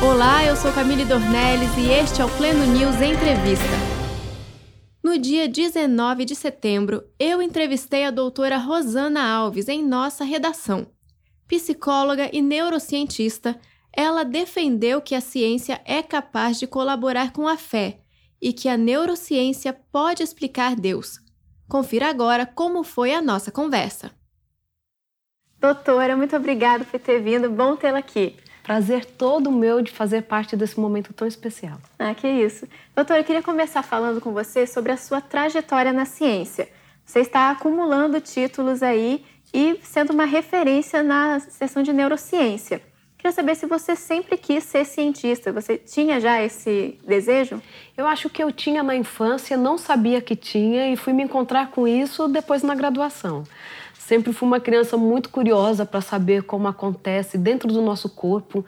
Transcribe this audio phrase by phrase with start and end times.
[0.00, 3.64] Olá, eu sou Camille Dornelles e este é o Pleno News Entrevista.
[5.02, 10.86] No dia 19 de setembro, eu entrevistei a doutora Rosana Alves em nossa redação.
[11.48, 13.58] Psicóloga e neurocientista,
[13.92, 17.98] ela defendeu que a ciência é capaz de colaborar com a fé
[18.40, 21.18] e que a neurociência pode explicar Deus.
[21.68, 24.16] Confira agora como foi a nossa conversa.
[25.60, 27.50] Doutora, muito obrigada por ter vindo.
[27.50, 28.36] Bom tê-la aqui.
[28.62, 31.78] Prazer todo meu de fazer parte desse momento tão especial.
[31.98, 32.68] Ah, que isso.
[32.94, 36.68] Doutora, eu queria começar falando com você sobre a sua trajetória na ciência.
[37.04, 42.80] Você está acumulando títulos aí e sendo uma referência na seção de neurociência.
[43.16, 45.50] Queria saber se você sempre quis ser cientista.
[45.50, 47.60] Você tinha já esse desejo?
[47.96, 51.72] Eu acho que eu tinha na infância, não sabia que tinha e fui me encontrar
[51.72, 53.42] com isso depois na graduação.
[54.08, 58.64] Sempre fui uma criança muito curiosa para saber como acontece dentro do nosso corpo.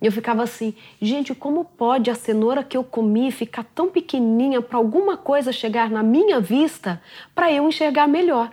[0.00, 4.78] Eu ficava assim, gente, como pode a cenoura que eu comi ficar tão pequenininha para
[4.78, 7.02] alguma coisa chegar na minha vista
[7.34, 8.52] para eu enxergar melhor?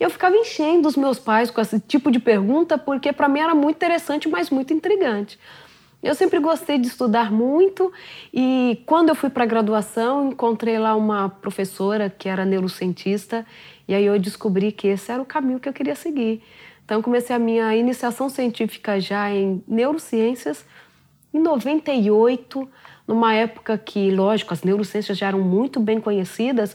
[0.00, 3.54] Eu ficava enchendo os meus pais com esse tipo de pergunta porque para mim era
[3.54, 5.38] muito interessante, mas muito intrigante.
[6.02, 7.92] Eu sempre gostei de estudar muito
[8.32, 13.44] e quando eu fui para a graduação, encontrei lá uma professora que era neurocientista
[13.88, 16.42] e aí eu descobri que esse era o caminho que eu queria seguir.
[16.84, 20.64] Então comecei a minha iniciação científica já em neurociências
[21.36, 22.68] em 98,
[23.06, 26.74] numa época que, lógico, as neurociências já eram muito bem conhecidas,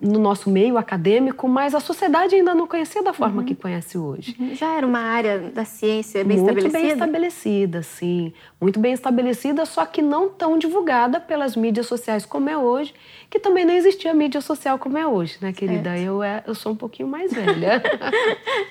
[0.00, 3.44] no nosso meio acadêmico, mas a sociedade ainda não conhecia da forma uhum.
[3.44, 4.36] que conhece hoje.
[4.38, 4.54] Uhum.
[4.54, 6.78] Já era uma área da ciência bem muito estabelecida?
[6.78, 8.32] Muito bem estabelecida, sim.
[8.60, 12.94] Muito bem estabelecida, só que não tão divulgada pelas mídias sociais como é hoje,
[13.28, 15.98] que também não existia mídia social como é hoje, né, querida?
[15.98, 17.82] Eu, é, eu sou um pouquinho mais velha.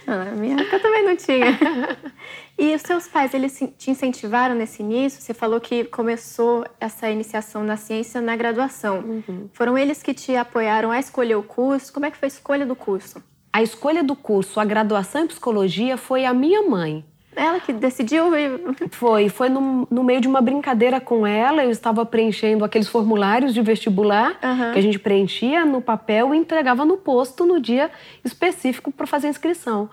[0.08, 1.58] a minha época também não tinha.
[2.58, 5.22] E os seus pais, eles te incentivaram nesse início?
[5.22, 9.00] Você falou que começou essa iniciação na ciência na graduação.
[9.00, 9.50] Uhum.
[9.54, 11.94] Foram eles que te apoiaram a escolher o curso?
[11.94, 13.22] Como é que foi a escolha do curso?
[13.54, 17.06] A escolha do curso, a graduação em psicologia, foi a minha mãe.
[17.36, 18.32] Ela que decidiu?
[18.90, 21.64] Foi, foi no, no meio de uma brincadeira com ela.
[21.64, 24.74] Eu estava preenchendo aqueles formulários de vestibular uhum.
[24.74, 27.92] que a gente preenchia no papel e entregava no posto no dia
[28.26, 29.88] específico para fazer a inscrição.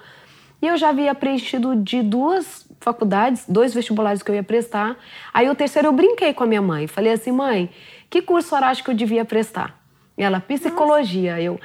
[0.64, 4.97] E eu já havia preenchido de duas faculdades, dois vestibulares que eu ia prestar.
[5.30, 6.86] Aí o terceiro eu brinquei com a minha mãe.
[6.86, 7.69] Falei assim, mãe,
[8.08, 9.78] que curso você acha que eu devia prestar?
[10.16, 11.32] E ela, psicologia.
[11.32, 11.42] Nossa.
[11.42, 11.60] Eu,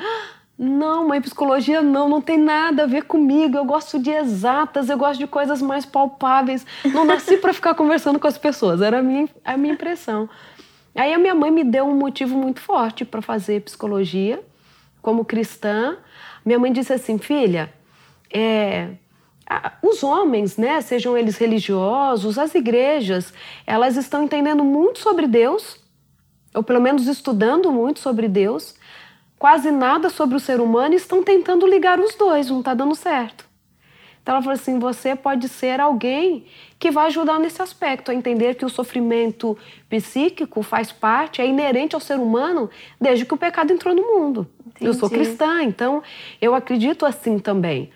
[0.57, 3.55] não, mãe, psicologia não, não tem nada a ver comigo.
[3.55, 6.65] Eu gosto de exatas, eu gosto de coisas mais palpáveis.
[6.83, 10.29] Não nasci para ficar conversando com as pessoas, era a minha, a minha impressão.
[10.93, 14.43] Aí a minha mãe me deu um motivo muito forte para fazer psicologia,
[15.01, 15.95] como cristã.
[16.43, 17.78] Minha mãe disse assim, filha,
[18.31, 18.90] é,
[19.81, 23.34] os homens, né, sejam eles religiosos, as igrejas,
[23.66, 25.79] elas estão entendendo muito sobre Deus,
[26.53, 28.75] ou pelo menos estudando muito sobre Deus,
[29.38, 32.94] quase nada sobre o ser humano e estão tentando ligar os dois, não está dando
[32.95, 33.50] certo.
[34.22, 36.45] Então ela falou assim: você pode ser alguém
[36.78, 39.57] que vai ajudar nesse aspecto, a entender que o sofrimento
[39.89, 42.69] psíquico faz parte, é inerente ao ser humano
[43.01, 44.47] desde que o pecado entrou no mundo.
[44.68, 44.85] Entendi.
[44.85, 46.03] Eu sou cristã, então
[46.39, 47.89] eu acredito assim também.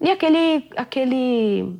[0.00, 1.76] E aquele, aquele,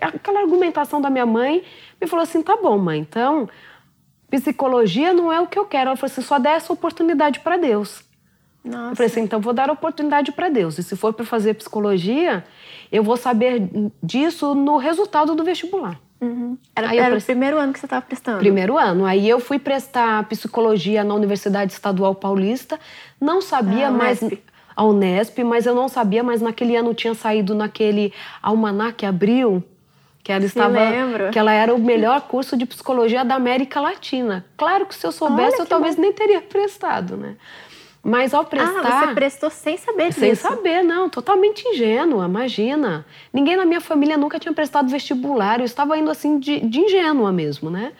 [0.00, 1.62] aquela argumentação da minha mãe
[2.00, 3.48] me falou assim: tá bom, mãe, então
[4.30, 5.90] psicologia não é o que eu quero.
[5.90, 8.02] Ela falou assim: só dê essa oportunidade para Deus.
[8.64, 8.92] Nossa.
[8.92, 10.78] Eu falei assim: então vou dar oportunidade para Deus.
[10.78, 12.44] E se for para fazer psicologia,
[12.90, 13.70] eu vou saber
[14.02, 16.00] disso no resultado do vestibular.
[16.20, 16.56] Uhum.
[16.74, 17.24] Era, era prest...
[17.24, 18.38] o primeiro ano que você estava prestando?
[18.38, 19.04] Primeiro ano.
[19.04, 22.80] Aí eu fui prestar psicologia na Universidade Estadual Paulista,
[23.20, 24.22] não sabia ah, mais.
[24.22, 24.42] Unesp
[24.76, 28.12] a Unesp, mas eu não sabia, mas naquele ano tinha saído naquele
[28.42, 29.62] almanac Abril,
[30.22, 30.78] que ela estava
[31.32, 34.44] que ela era o melhor curso de psicologia da América Latina.
[34.56, 36.02] Claro que se eu soubesse, eu talvez bom.
[36.02, 37.36] nem teria prestado, né?
[38.02, 38.86] Mas ao prestar.
[38.86, 40.20] Ah, você prestou sem saber disso?
[40.20, 41.08] Sem saber, não.
[41.08, 43.06] Totalmente ingênua, imagina.
[43.32, 45.58] Ninguém na minha família nunca tinha prestado vestibular.
[45.58, 47.92] Eu estava indo assim de, de ingênua mesmo, né?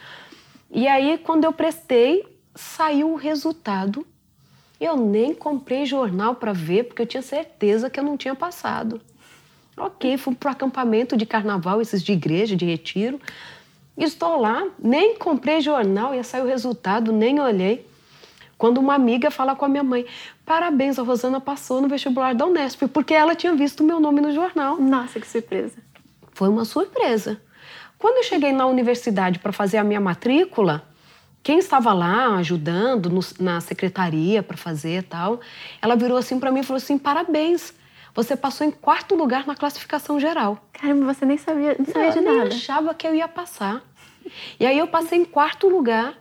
[0.71, 4.07] E aí, quando eu prestei, saiu o resultado
[4.81, 9.01] eu nem comprei jornal para ver, porque eu tinha certeza que eu não tinha passado.
[9.77, 13.21] Ok, fui para o acampamento de carnaval, esses de igreja, de retiro.
[13.97, 17.87] Estou lá, nem comprei jornal, ia sair o resultado, nem olhei.
[18.57, 20.07] Quando uma amiga fala com a minha mãe:
[20.45, 24.21] Parabéns, a Rosana passou no vestibular da Unesp, porque ela tinha visto o meu nome
[24.21, 24.81] no jornal.
[24.81, 25.79] Nossa, que surpresa.
[26.33, 27.41] Foi uma surpresa.
[27.99, 30.87] Quando eu cheguei na universidade para fazer a minha matrícula,
[31.45, 35.41] quem estava lá ajudando no, na secretaria para fazer tal,
[35.81, 37.75] ela virou assim para mim e falou assim: parabéns,
[38.15, 40.67] Você passou em quarto lugar na classificação geral.
[40.73, 42.37] Caramba, você nem sabia, não sabia de nada.
[42.37, 43.83] Eu achava que eu ia passar.
[44.59, 46.15] E aí eu passei em quarto lugar.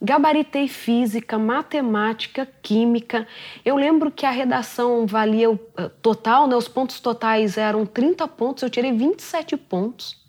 [0.00, 3.26] Gabaritei física, matemática, química.
[3.64, 6.54] Eu lembro que a redação valia o eh, total, né?
[6.54, 10.25] Os pontos totais eram 30 pontos, eu tirei 27 pontos.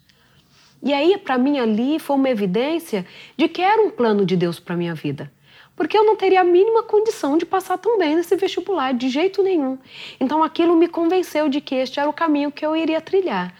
[0.82, 4.60] E aí, para mim, ali foi uma evidência de que era um plano de Deus
[4.60, 5.32] para minha vida
[5.78, 9.44] porque eu não teria a mínima condição de passar tão bem nesse vestibular, de jeito
[9.44, 9.78] nenhum.
[10.20, 13.54] Então aquilo me convenceu de que este era o caminho que eu iria trilhar.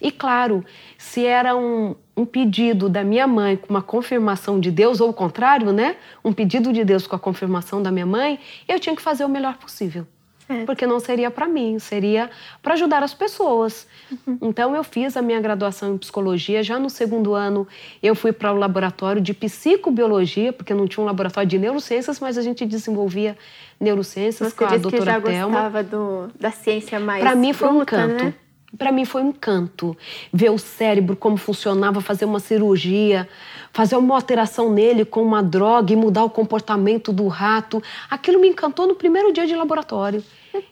[0.00, 0.62] E claro,
[0.98, 5.14] se era um, um pedido da minha mãe com uma confirmação de Deus, ou o
[5.14, 5.96] contrário, né?
[6.22, 8.38] Um pedido de Deus com a confirmação da minha mãe,
[8.68, 10.06] eu tinha que fazer o melhor possível.
[10.48, 10.64] É.
[10.64, 12.30] Porque não seria para mim, seria
[12.62, 13.86] para ajudar as pessoas.
[14.10, 14.38] Uhum.
[14.42, 16.62] Então eu fiz a minha graduação em psicologia.
[16.62, 17.66] Já no segundo ano
[18.02, 22.36] eu fui para o laboratório de psicobiologia, porque não tinha um laboratório de neurociências, mas
[22.36, 23.36] a gente desenvolvia
[23.80, 25.54] neurociências Você com a doutora que já Thelma.
[25.54, 28.24] gostava do, da ciência mais Para mim foi um canto.
[28.24, 28.34] Né?
[28.78, 29.96] Para mim foi um canto
[30.32, 33.28] ver o cérebro como funcionava, fazer uma cirurgia,
[33.72, 37.82] fazer uma alteração nele com uma droga e mudar o comportamento do rato.
[38.10, 40.22] Aquilo me encantou no primeiro dia de laboratório.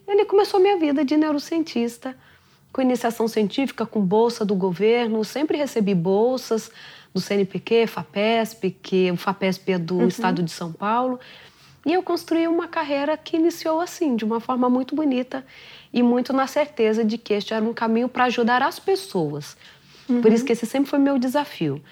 [0.06, 2.16] Ele começou a minha vida de neurocientista,
[2.72, 6.70] com iniciação científica, com bolsa do governo, sempre recebi bolsas
[7.12, 10.08] do CNPq, FAPESP, que o FAPESP é do uhum.
[10.08, 11.20] estado de São Paulo.
[11.84, 15.44] E eu construí uma carreira que iniciou assim, de uma forma muito bonita
[15.92, 19.56] e muito na certeza de que este era um caminho para ajudar as pessoas.
[20.08, 20.20] Uhum.
[20.20, 21.82] Por isso que esse sempre foi meu desafio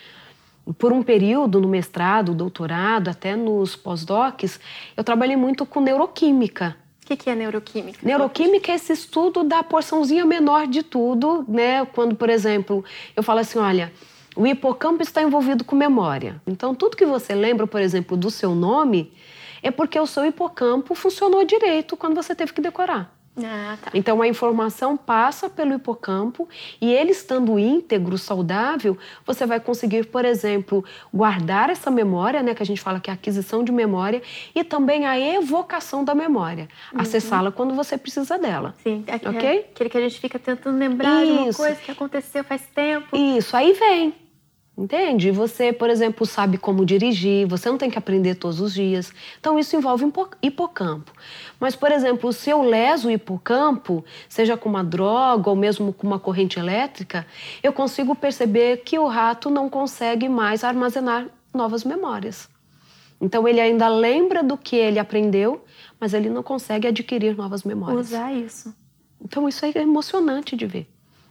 [0.78, 4.60] por um período no mestrado, doutorado, até nos pós-docs,
[4.96, 6.76] eu trabalhei muito com neuroquímica.
[7.02, 7.98] O que, que é neuroquímica?
[8.06, 11.84] Neuroquímica é esse estudo da porçãozinha menor de tudo, né?
[11.86, 12.84] Quando, por exemplo,
[13.16, 13.92] eu falo assim, olha,
[14.36, 16.40] o hipocampo está envolvido com memória.
[16.46, 19.12] Então, tudo que você lembra, por exemplo, do seu nome,
[19.60, 23.12] é porque o seu hipocampo funcionou direito quando você teve que decorar.
[23.44, 23.90] Ah, tá.
[23.94, 26.48] Então a informação passa pelo hipocampo
[26.80, 28.96] e ele estando íntegro, saudável,
[29.26, 33.12] você vai conseguir, por exemplo, guardar essa memória, né, que a gente fala que é
[33.12, 34.22] a aquisição de memória,
[34.54, 37.00] e também a evocação da memória, uhum.
[37.00, 38.74] acessá-la quando você precisa dela.
[38.82, 39.58] Sim, aquele, okay?
[39.74, 41.32] aquele que a gente fica tentando lembrar Isso.
[41.32, 43.16] de uma coisa que aconteceu faz tempo.
[43.16, 44.14] Isso, aí vem.
[44.80, 45.30] Entende?
[45.30, 49.12] Você, por exemplo, sabe como dirigir, você não tem que aprender todos os dias.
[49.38, 50.10] Então, isso envolve
[50.40, 51.12] hipocampo.
[51.60, 56.06] Mas, por exemplo, se eu leso o hipocampo, seja com uma droga ou mesmo com
[56.06, 57.26] uma corrente elétrica,
[57.62, 62.48] eu consigo perceber que o rato não consegue mais armazenar novas memórias.
[63.20, 65.62] Então, ele ainda lembra do que ele aprendeu,
[66.00, 68.06] mas ele não consegue adquirir novas memórias.
[68.06, 68.74] Usar isso.
[69.22, 70.88] Então, isso é emocionante de ver.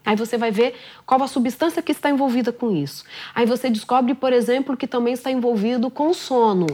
[0.09, 0.73] Aí você vai ver
[1.05, 3.03] qual a substância que está envolvida com isso.
[3.35, 6.65] Aí você descobre, por exemplo, que também está envolvido com o sono.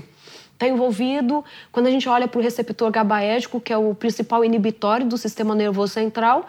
[0.53, 5.05] Está envolvido, quando a gente olha para o receptor GABAérgico, que é o principal inibitório
[5.05, 6.47] do sistema nervoso central,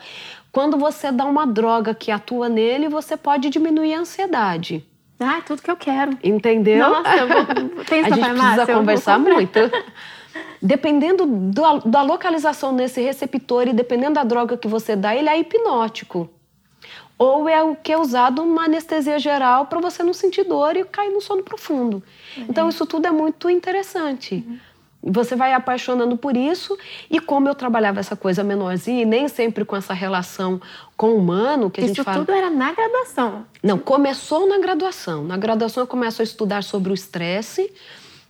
[0.52, 4.86] quando você dá uma droga que atua nele, você pode diminuir a ansiedade.
[5.18, 6.16] Ah, é tudo que eu quero.
[6.22, 6.88] Entendeu?
[6.88, 7.44] Nossa, eu vou...
[7.84, 9.58] tem A gente precisa conversar muito.
[10.62, 15.36] Dependendo do, da localização nesse receptor e dependendo da droga que você dá, ele é
[15.36, 16.30] hipnótico
[17.18, 20.84] ou é o que é usado uma anestesia geral para você não sentir dor e
[20.84, 22.02] cair no sono profundo.
[22.36, 22.46] Uhum.
[22.48, 24.44] Então isso tudo é muito interessante.
[24.46, 24.58] Uhum.
[25.08, 26.76] Você vai apaixonando por isso
[27.08, 30.60] e como eu trabalhava essa coisa menorzinha e nem sempre com essa relação
[30.96, 32.16] com o humano que a isso gente fala.
[32.16, 33.46] Isso tudo era na graduação.
[33.62, 35.22] Não, começou na graduação.
[35.22, 37.72] Na graduação eu começo a estudar sobre o estresse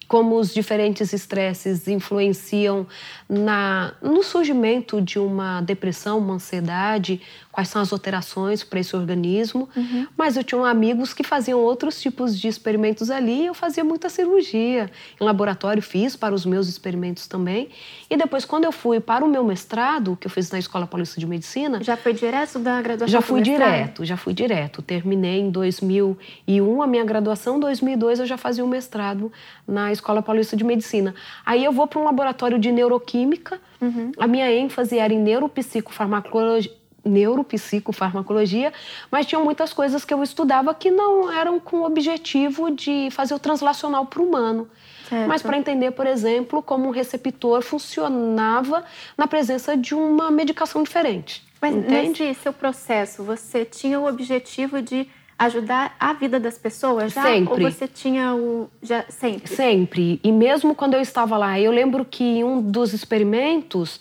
[0.09, 2.87] como os diferentes estresses influenciam
[3.29, 7.21] na, no surgimento de uma depressão, uma ansiedade,
[7.57, 9.67] quais são as alterações para esse organismo.
[9.75, 10.07] Uhum.
[10.15, 13.47] Mas eu tinha amigos que faziam outros tipos de experimentos ali.
[13.47, 17.71] Eu fazia muita cirurgia em laboratório, fiz para os meus experimentos também.
[18.11, 21.19] E depois, quando eu fui para o meu mestrado, que eu fiz na Escola Paulista
[21.19, 21.83] de Medicina.
[21.83, 23.09] Já foi direto da graduação?
[23.09, 24.83] Já fui direto, já fui direto.
[24.83, 29.33] Terminei em 2001 a minha graduação, em 2002 eu já fazia o um mestrado
[29.67, 31.15] na Escola Paulista de Medicina.
[31.47, 33.59] Aí eu vou para um laboratório de neuroquímica.
[33.81, 34.13] Uhum.
[34.19, 38.73] A minha ênfase era em neuropsicofarmacologia neuropsicofarmacologia,
[39.11, 43.35] mas tinham muitas coisas que eu estudava que não eram com o objetivo de fazer
[43.35, 44.69] o translacional para o humano.
[45.09, 45.29] Certo.
[45.29, 48.85] Mas para entender, por exemplo, como um receptor funcionava
[49.17, 51.47] na presença de uma medicação diferente.
[51.61, 52.25] Mas entende?
[52.25, 55.09] nesse seu processo, você tinha o objetivo de
[55.39, 57.23] ajudar a vida das pessoas já?
[57.23, 57.65] Sempre.
[57.65, 58.69] Ou você tinha o.
[58.83, 59.55] Já, sempre?
[59.55, 60.21] Sempre.
[60.23, 64.01] E mesmo quando eu estava lá, eu lembro que em um dos experimentos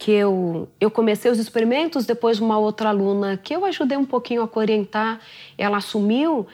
[0.00, 4.42] que eu, eu comecei os experimentos, depois uma outra aluna que eu ajudei um pouquinho
[4.42, 5.20] a orientar,
[5.58, 6.46] ela assumiu.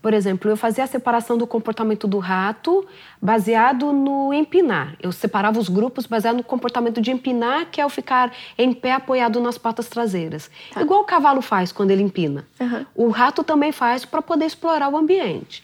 [0.00, 2.86] por exemplo, eu fazia a separação do comportamento do rato
[3.20, 4.96] baseado no empinar.
[5.02, 8.92] Eu separava os grupos baseado no comportamento de empinar, que é o ficar em pé
[8.92, 10.50] apoiado nas patas traseiras.
[10.72, 10.80] Tá.
[10.80, 12.46] Igual o cavalo faz quando ele empina.
[12.58, 12.86] Uhum.
[12.94, 15.62] O rato também faz para poder explorar o ambiente.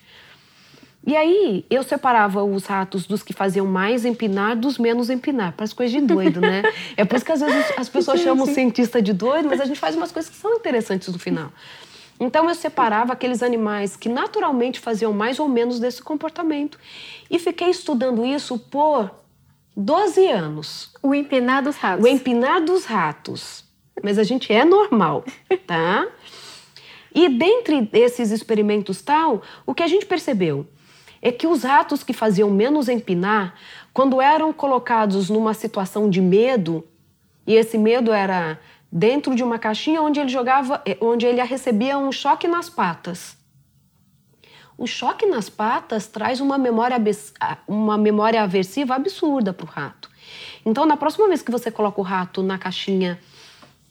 [1.07, 5.55] E aí eu separava os ratos dos que faziam mais empinar dos menos empinar.
[5.57, 6.63] Parece coisa de doido, né?
[6.97, 9.65] É por isso que às vezes as pessoas chamam o cientista de doido, mas a
[9.65, 11.51] gente faz umas coisas que são interessantes no final.
[12.19, 16.79] Então eu separava aqueles animais que naturalmente faziam mais ou menos desse comportamento.
[17.31, 19.11] E fiquei estudando isso por
[19.75, 20.93] 12 anos.
[21.03, 22.05] O empinar dos ratos.
[22.05, 23.65] O empinar dos ratos.
[24.03, 25.25] Mas a gente é normal,
[25.67, 26.07] tá?
[27.13, 30.65] E dentre esses experimentos tal, o que a gente percebeu
[31.23, 33.55] é que os ratos que faziam menos empinar,
[33.93, 36.87] quando eram colocados numa situação de medo,
[37.47, 38.59] e esse medo era
[38.91, 43.37] dentro de uma caixinha onde ele jogava, eh, onde ele recebia um choque nas patas.
[44.77, 46.97] O choque nas patas traz uma memória,
[47.69, 50.11] uma memória aversiva absurda para o rato.
[50.65, 53.19] Então, na próxima vez que você coloca o rato na caixinha,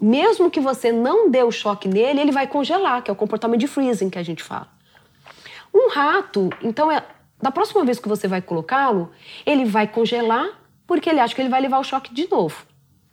[0.02, 3.60] mesmo que você não dê o choque nele, ele vai congelar, que é o comportamento
[3.60, 4.68] de freezing que a gente fala.
[5.74, 7.04] Um rato, então, é,
[7.42, 9.12] da próxima vez que você vai colocá-lo,
[9.46, 10.48] ele vai congelar
[10.86, 12.66] porque ele acha que ele vai levar o choque de novo.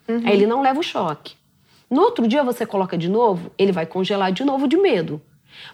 [0.08, 0.22] Uhum.
[0.24, 1.34] Aí ele não leva o choque.
[1.90, 5.20] No outro dia você coloca de novo, ele vai congelar de novo de medo.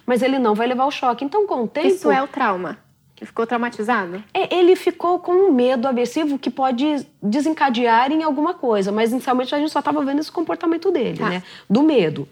[0.05, 1.25] Mas ele não vai levar o choque.
[1.25, 1.87] Então, com o tempo.
[1.87, 2.77] Isso é o trauma?
[3.15, 4.23] Que ficou traumatizado?
[4.33, 8.91] É, ele ficou com um medo aversivo que pode desencadear em alguma coisa.
[8.91, 11.29] Mas inicialmente a gente só estava vendo esse comportamento dele, tá.
[11.29, 11.43] né?
[11.69, 12.27] Do medo.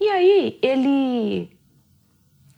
[0.00, 1.50] E aí, ele.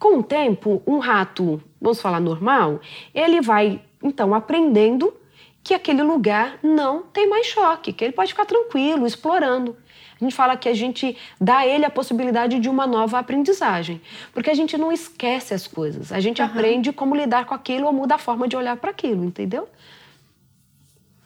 [0.03, 2.81] Com o tempo, um rato, vamos falar normal,
[3.15, 5.15] ele vai então aprendendo
[5.63, 9.77] que aquele lugar não tem mais choque, que ele pode ficar tranquilo, explorando.
[10.21, 14.01] A gente fala que a gente dá a ele a possibilidade de uma nova aprendizagem,
[14.33, 16.49] porque a gente não esquece as coisas, a gente uhum.
[16.49, 19.69] aprende como lidar com aquilo ou muda a forma de olhar para aquilo, entendeu?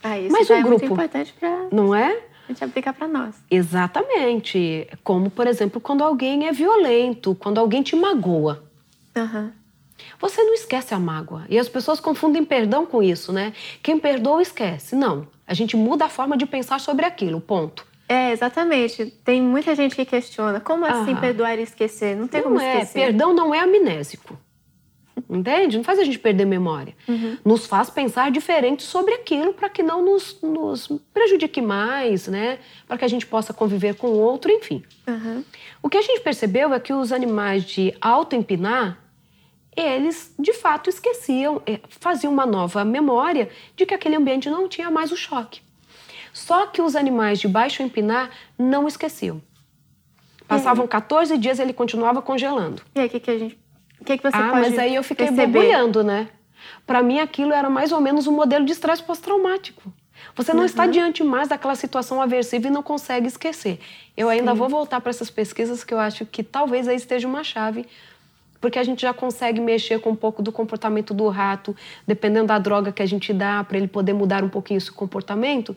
[0.03, 2.11] Ah, isso Mas o é grupo, muito importante para não é?
[2.47, 3.43] A gente aplicar para nós.
[3.51, 4.87] Exatamente.
[5.03, 8.66] Como, por exemplo, quando alguém é violento, quando alguém te magoa.
[9.17, 9.51] Uhum.
[10.21, 11.45] Você não esquece a mágoa.
[11.49, 13.53] E as pessoas confundem perdão com isso, né?
[13.83, 14.95] Quem perdoa, esquece.
[14.95, 15.27] Não.
[15.47, 17.87] A gente muda a forma de pensar sobre aquilo, ponto.
[18.09, 19.07] É, exatamente.
[19.25, 20.61] Tem muita gente que questiona.
[20.61, 22.17] Como assim perdoar e esquecer?
[22.17, 22.75] Não tem não como é.
[22.75, 23.01] esquecer.
[23.01, 24.39] Perdão não é amnésico.
[25.29, 25.79] Entende?
[25.79, 26.95] Não faz a gente perder memória.
[27.09, 27.39] Uhum.
[27.45, 32.59] Nos faz pensar diferente sobre aquilo para que não nos, nos, prejudique mais, né?
[32.87, 34.85] Para que a gente possa conviver com o outro, enfim.
[35.07, 35.43] Uhum.
[35.83, 38.99] O que a gente percebeu é que os animais de auto-empinar,
[39.77, 44.91] eles de fato esqueciam, eh, faziam uma nova memória de que aquele ambiente não tinha
[44.91, 45.61] mais o choque.
[46.33, 49.41] Só que os animais de baixo empinar não esqueciam.
[50.47, 52.83] Passavam 14 dias e ele continuava congelando.
[52.95, 53.59] E aí, o que, que a gente.
[54.01, 56.29] O que, que você ah, mas aí eu fiquei borbulhando, né?
[56.87, 59.93] Para mim, aquilo era mais ou menos um modelo de estresse pós-traumático.
[60.35, 60.67] Você não uhum.
[60.67, 63.81] está diante mais daquela situação aversiva e não consegue esquecer.
[64.17, 64.59] Eu ainda Sim.
[64.59, 67.87] vou voltar para essas pesquisas que eu acho que talvez aí esteja uma chave
[68.67, 72.59] porque a gente já consegue mexer com um pouco do comportamento do rato, dependendo da
[72.59, 75.77] droga que a gente dá para ele poder mudar um pouquinho esse comportamento.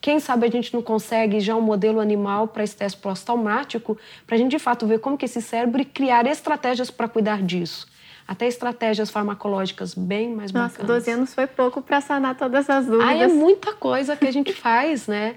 [0.00, 4.38] Quem sabe a gente não consegue já um modelo animal para estresse pós-traumático, para a
[4.38, 7.86] gente de fato ver como que esse cérebro e criar estratégias para cuidar disso.
[8.26, 11.04] Até estratégias farmacológicas bem mais Nossa, bacanas.
[11.04, 13.06] 12 anos foi pouco para sanar todas essas dúvidas.
[13.06, 15.36] Ah, é muita coisa que a gente faz, né?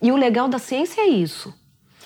[0.00, 1.52] E o legal da ciência é isso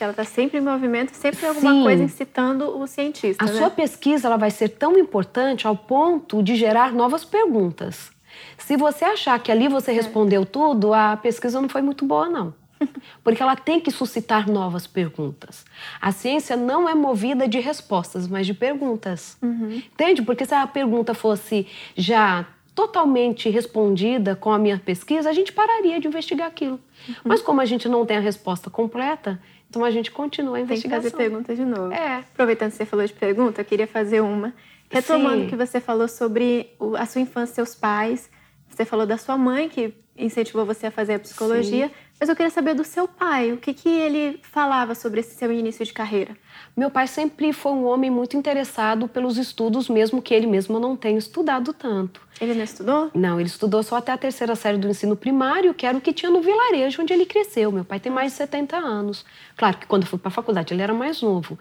[0.02, 1.82] que ela está sempre em movimento, sempre alguma Sim.
[1.84, 3.44] coisa incitando o cientista.
[3.44, 3.52] A né?
[3.52, 8.10] sua pesquisa ela vai ser tão importante ao ponto de gerar novas perguntas.
[8.58, 9.94] Se você achar que ali você é.
[9.94, 12.52] respondeu tudo, a pesquisa não foi muito boa, não.
[13.22, 15.64] Porque ela tem que suscitar novas perguntas.
[16.00, 19.36] A ciência não é movida de respostas, mas de perguntas.
[19.40, 19.82] Uhum.
[19.92, 20.20] Entende?
[20.22, 22.44] Porque se a pergunta fosse já
[22.74, 26.80] totalmente respondida com a minha pesquisa, a gente pararia de investigar aquilo.
[27.06, 27.14] Uhum.
[27.24, 29.40] Mas como a gente não tem a resposta completa,
[29.72, 31.00] então a gente continua a investigação.
[31.00, 31.94] Tem que fazer pergunta de novo.
[31.94, 32.18] É.
[32.18, 34.52] Aproveitando que você falou de pergunta, eu queria fazer uma.
[34.90, 38.28] Retomando o que você falou sobre a sua infância, seus pais.
[38.68, 41.88] Você falou da sua mãe, que incentivou você a fazer a psicologia.
[41.88, 41.94] Sim.
[42.22, 43.50] Mas eu queria saber do seu pai.
[43.50, 46.36] O que, que ele falava sobre esse seu início de carreira?
[46.76, 50.94] Meu pai sempre foi um homem muito interessado pelos estudos, mesmo que ele mesmo não
[50.94, 52.20] tenha estudado tanto.
[52.40, 53.10] Ele não estudou?
[53.12, 56.12] Não, ele estudou só até a terceira série do ensino primário, que era o que
[56.12, 57.72] tinha no vilarejo onde ele cresceu.
[57.72, 59.24] Meu pai tem mais de 70 anos.
[59.56, 61.58] Claro que quando eu fui para a faculdade ele era mais novo.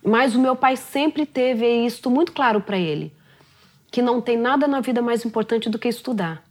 [0.00, 3.12] Mas o meu pai sempre teve isto muito claro para ele,
[3.90, 6.44] que não tem nada na vida mais importante do que estudar,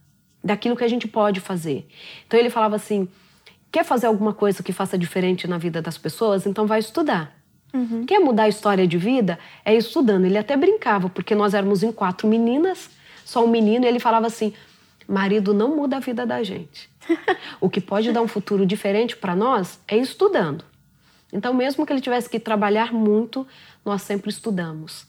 [0.44, 1.88] daquilo que a gente pode fazer.
[2.26, 3.08] Então ele falava assim:
[3.72, 7.36] quer fazer alguma coisa que faça diferente na vida das pessoas, então vai estudar.
[7.74, 8.06] Uhum.
[8.06, 9.38] Quer mudar a história de vida?
[9.64, 10.26] É estudando.
[10.26, 12.90] Ele até brincava, porque nós éramos em quatro meninas,
[13.26, 14.54] só um menino, e ele falava assim:
[15.08, 16.90] marido não muda a vida da gente.
[17.62, 20.64] o que pode dar um futuro diferente para nós é estudando.
[21.32, 23.46] Então, mesmo que ele tivesse que trabalhar muito,
[23.84, 25.07] nós sempre estudamos.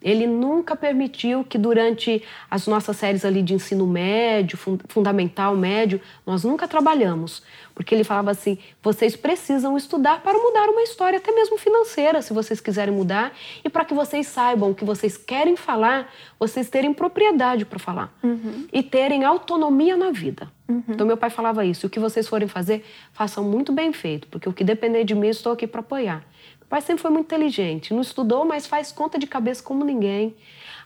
[0.00, 6.44] Ele nunca permitiu que durante as nossas séries ali de ensino médio, fundamental, médio, nós
[6.44, 7.42] nunca trabalhamos,
[7.74, 12.32] porque ele falava assim: vocês precisam estudar para mudar uma história, até mesmo financeira, se
[12.32, 13.32] vocês quiserem mudar,
[13.64, 18.16] e para que vocês saibam o que vocês querem falar, vocês terem propriedade para falar
[18.22, 18.66] uhum.
[18.72, 20.48] e terem autonomia na vida.
[20.68, 20.82] Uhum.
[20.88, 24.48] Então meu pai falava isso: o que vocês forem fazer, façam muito bem feito, porque
[24.48, 26.24] o que depender de mim, estou aqui para apoiar.
[26.68, 30.36] Pai sempre foi muito inteligente, não estudou, mas faz conta de cabeça como ninguém.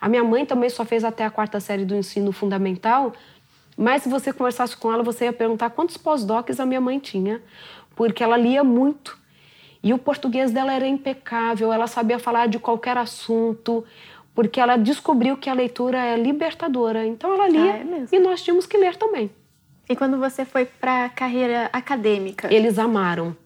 [0.00, 3.12] A minha mãe também só fez até a quarta série do ensino fundamental,
[3.76, 7.42] mas se você conversasse com ela, você ia perguntar quantos pós-docs a minha mãe tinha,
[7.96, 9.18] porque ela lia muito.
[9.82, 13.84] E o português dela era impecável, ela sabia falar de qualquer assunto,
[14.34, 17.04] porque ela descobriu que a leitura é libertadora.
[17.04, 19.30] Então ela lia ah, é e nós tínhamos que ler também.
[19.88, 22.52] E quando você foi para a carreira acadêmica?
[22.52, 23.36] Eles amaram.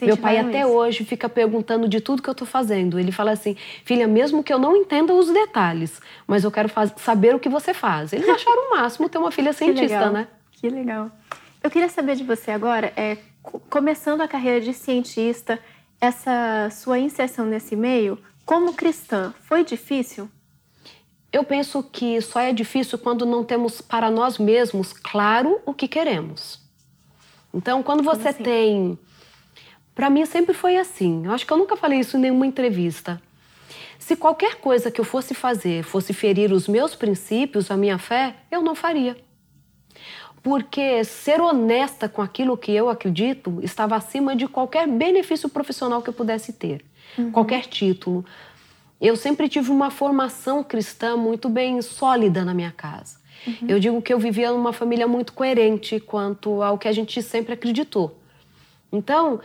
[0.00, 0.68] Meu pai até isso.
[0.68, 2.98] hoje fica perguntando de tudo que eu estou fazendo.
[2.98, 7.34] Ele fala assim: filha, mesmo que eu não entenda os detalhes, mas eu quero saber
[7.34, 8.12] o que você faz.
[8.12, 10.28] Eles acharam o máximo ter uma filha cientista, né?
[10.52, 11.10] Que legal.
[11.62, 13.18] Eu queria saber de você agora, é,
[13.68, 15.58] começando a carreira de cientista,
[16.00, 20.30] essa sua inserção nesse meio, como cristã, foi difícil?
[21.32, 25.88] Eu penso que só é difícil quando não temos para nós mesmos claro o que
[25.88, 26.60] queremos.
[27.52, 28.42] Então, quando você assim?
[28.42, 28.98] tem
[29.96, 31.24] para mim sempre foi assim.
[31.24, 33.20] Eu acho que eu nunca falei isso em nenhuma entrevista.
[33.98, 38.36] Se qualquer coisa que eu fosse fazer fosse ferir os meus princípios, a minha fé,
[38.50, 39.16] eu não faria.
[40.42, 46.10] Porque ser honesta com aquilo que eu acredito estava acima de qualquer benefício profissional que
[46.10, 46.84] eu pudesse ter,
[47.16, 47.32] uhum.
[47.32, 48.22] qualquer título.
[49.00, 53.18] Eu sempre tive uma formação cristã muito bem sólida na minha casa.
[53.46, 53.66] Uhum.
[53.66, 57.54] Eu digo que eu vivia numa família muito coerente quanto ao que a gente sempre
[57.54, 58.20] acreditou.
[58.92, 59.40] Então,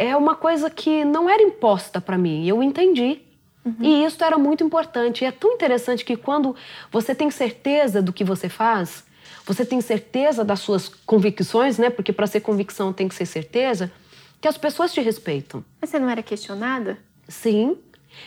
[0.00, 3.20] é uma coisa que não era imposta para mim, eu entendi.
[3.62, 3.76] Uhum.
[3.80, 5.22] E isso era muito importante.
[5.22, 6.56] E é tão interessante que quando
[6.90, 9.04] você tem certeza do que você faz,
[9.44, 11.90] você tem certeza das suas convicções, né?
[11.90, 13.92] Porque para ser convicção tem que ser certeza,
[14.40, 15.62] que as pessoas te respeitam.
[15.78, 16.96] Mas você não era questionada?
[17.28, 17.76] Sim.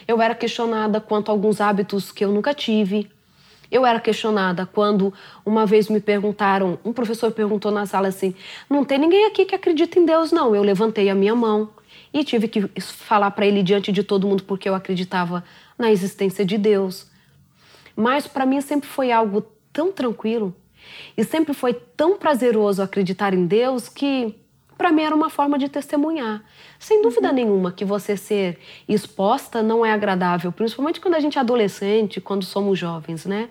[0.08, 3.10] Eu era questionada quanto a alguns hábitos que eu nunca tive.
[3.74, 5.12] Eu era questionada quando
[5.44, 8.36] uma vez me perguntaram, um professor perguntou na sala assim:
[8.70, 10.56] "Não tem ninguém aqui que acredita em Deus não".
[10.56, 11.72] Eu levantei a minha mão
[12.14, 15.44] e tive que falar para ele diante de todo mundo porque eu acreditava
[15.76, 17.08] na existência de Deus.
[17.96, 20.56] Mas para mim sempre foi algo tão tranquilo
[21.18, 24.36] e sempre foi tão prazeroso acreditar em Deus que
[24.84, 26.44] para mim era uma forma de testemunhar.
[26.78, 27.34] Sem dúvida uhum.
[27.34, 32.44] nenhuma que você ser exposta não é agradável, principalmente quando a gente é adolescente, quando
[32.44, 33.48] somos jovens, né?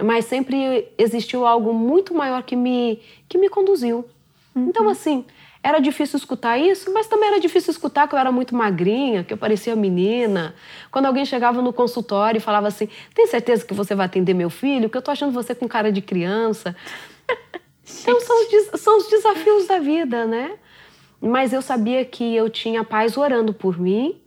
[0.00, 4.08] Mas sempre existiu algo muito maior que me, que me conduziu.
[4.54, 4.68] Uhum.
[4.68, 5.24] Então, assim,
[5.60, 9.32] era difícil escutar isso, mas também era difícil escutar que eu era muito magrinha, que
[9.32, 10.54] eu parecia menina.
[10.92, 14.50] Quando alguém chegava no consultório e falava assim: Tem certeza que você vai atender meu
[14.50, 14.88] filho?
[14.88, 16.76] Que eu tô achando você com cara de criança.
[18.02, 20.52] Então são os, são os desafios da vida, né?
[21.20, 24.20] Mas eu sabia que eu tinha pais orando por mim.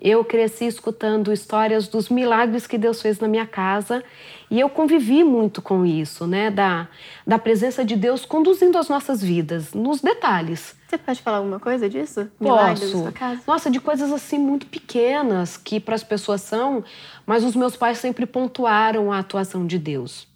[0.00, 4.02] Eu cresci escutando histórias dos milagres que Deus fez na minha casa
[4.50, 6.50] e eu convivi muito com isso, né?
[6.50, 6.88] Da,
[7.24, 10.74] da presença de Deus conduzindo as nossas vidas, nos detalhes.
[10.88, 12.28] Você pode falar alguma coisa disso?
[12.40, 13.04] Milagres Posso.
[13.04, 13.42] Da casa?
[13.46, 16.82] Nossa, de coisas assim muito pequenas que para as pessoas são,
[17.24, 20.31] mas os meus pais sempre pontuaram a atuação de Deus.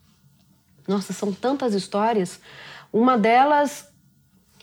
[0.87, 2.41] Nossa, são tantas histórias.
[2.93, 3.93] Uma delas,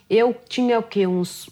[0.09, 1.05] eu tinha o quê?
[1.05, 1.49] Uns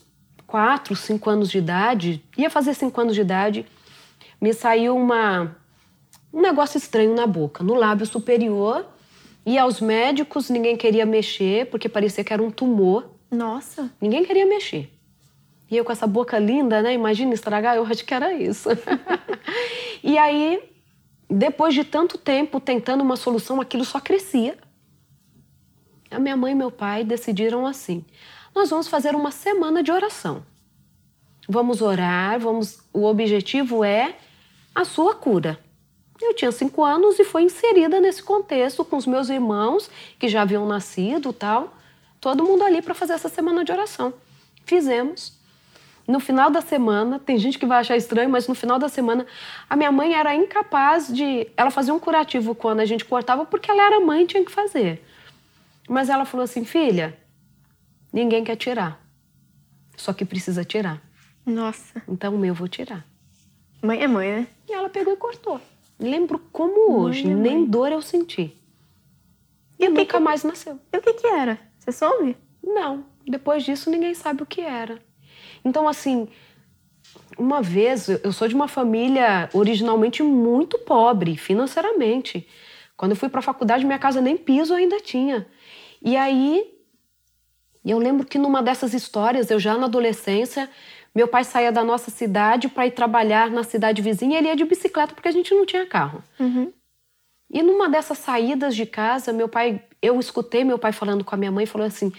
[0.47, 2.23] quatro, cinco anos de idade.
[2.37, 3.65] Ia fazer cinco anos de idade.
[4.39, 5.55] Me saiu uma,
[6.33, 8.85] um negócio estranho na boca, no lábio superior.
[9.45, 13.09] E aos médicos ninguém queria mexer, porque parecia que era um tumor.
[13.29, 13.91] Nossa!
[13.99, 14.91] Ninguém queria mexer.
[15.69, 16.93] E eu com essa boca linda, né?
[16.93, 18.69] Imagina estragar, eu acho que era isso.
[20.03, 20.70] e aí
[21.31, 24.57] depois de tanto tempo tentando uma solução, aquilo só crescia.
[26.09, 28.03] A minha mãe e meu pai decidiram assim:
[28.53, 30.45] nós vamos fazer uma semana de oração.
[31.47, 32.79] Vamos orar, vamos.
[32.93, 34.15] O objetivo é
[34.75, 35.57] a sua cura.
[36.21, 39.89] Eu tinha cinco anos e foi inserida nesse contexto com os meus irmãos
[40.19, 41.73] que já haviam nascido, tal.
[42.19, 44.13] Todo mundo ali para fazer essa semana de oração.
[44.65, 45.40] Fizemos.
[46.11, 49.25] No final da semana, tem gente que vai achar estranho, mas no final da semana,
[49.69, 51.47] a minha mãe era incapaz de.
[51.55, 54.51] Ela fazia um curativo quando a gente cortava, porque ela era mãe e tinha que
[54.51, 55.01] fazer.
[55.87, 57.17] Mas ela falou assim: filha,
[58.11, 59.01] ninguém quer tirar.
[59.95, 61.01] Só que precisa tirar.
[61.45, 62.03] Nossa.
[62.09, 63.05] Então o meu vou tirar.
[63.81, 64.47] Mãe é mãe, né?
[64.67, 65.61] E ela pegou e cortou.
[65.97, 68.53] Lembro como hoje, mãe é nem dor eu senti.
[69.79, 70.19] E, e nunca que...
[70.19, 70.77] mais nasceu.
[70.91, 71.57] E o que que era?
[71.79, 72.35] Você soube?
[72.61, 73.05] Não.
[73.25, 74.99] Depois disso, ninguém sabe o que era.
[75.63, 76.27] Então, assim,
[77.37, 82.47] uma vez, eu sou de uma família originalmente muito pobre financeiramente.
[82.95, 85.47] Quando eu fui para a faculdade, minha casa nem piso ainda tinha.
[86.01, 86.63] E aí,
[87.85, 90.69] eu lembro que numa dessas histórias, eu já na adolescência,
[91.13, 94.55] meu pai saía da nossa cidade para ir trabalhar na cidade vizinha e ele ia
[94.55, 96.23] de bicicleta porque a gente não tinha carro.
[96.39, 96.71] Uhum.
[97.53, 101.37] E numa dessas saídas de casa, meu pai, eu escutei meu pai falando com a
[101.37, 102.13] minha mãe, falou assim: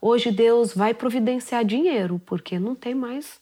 [0.00, 3.40] hoje Deus vai providenciar dinheiro porque não tem mais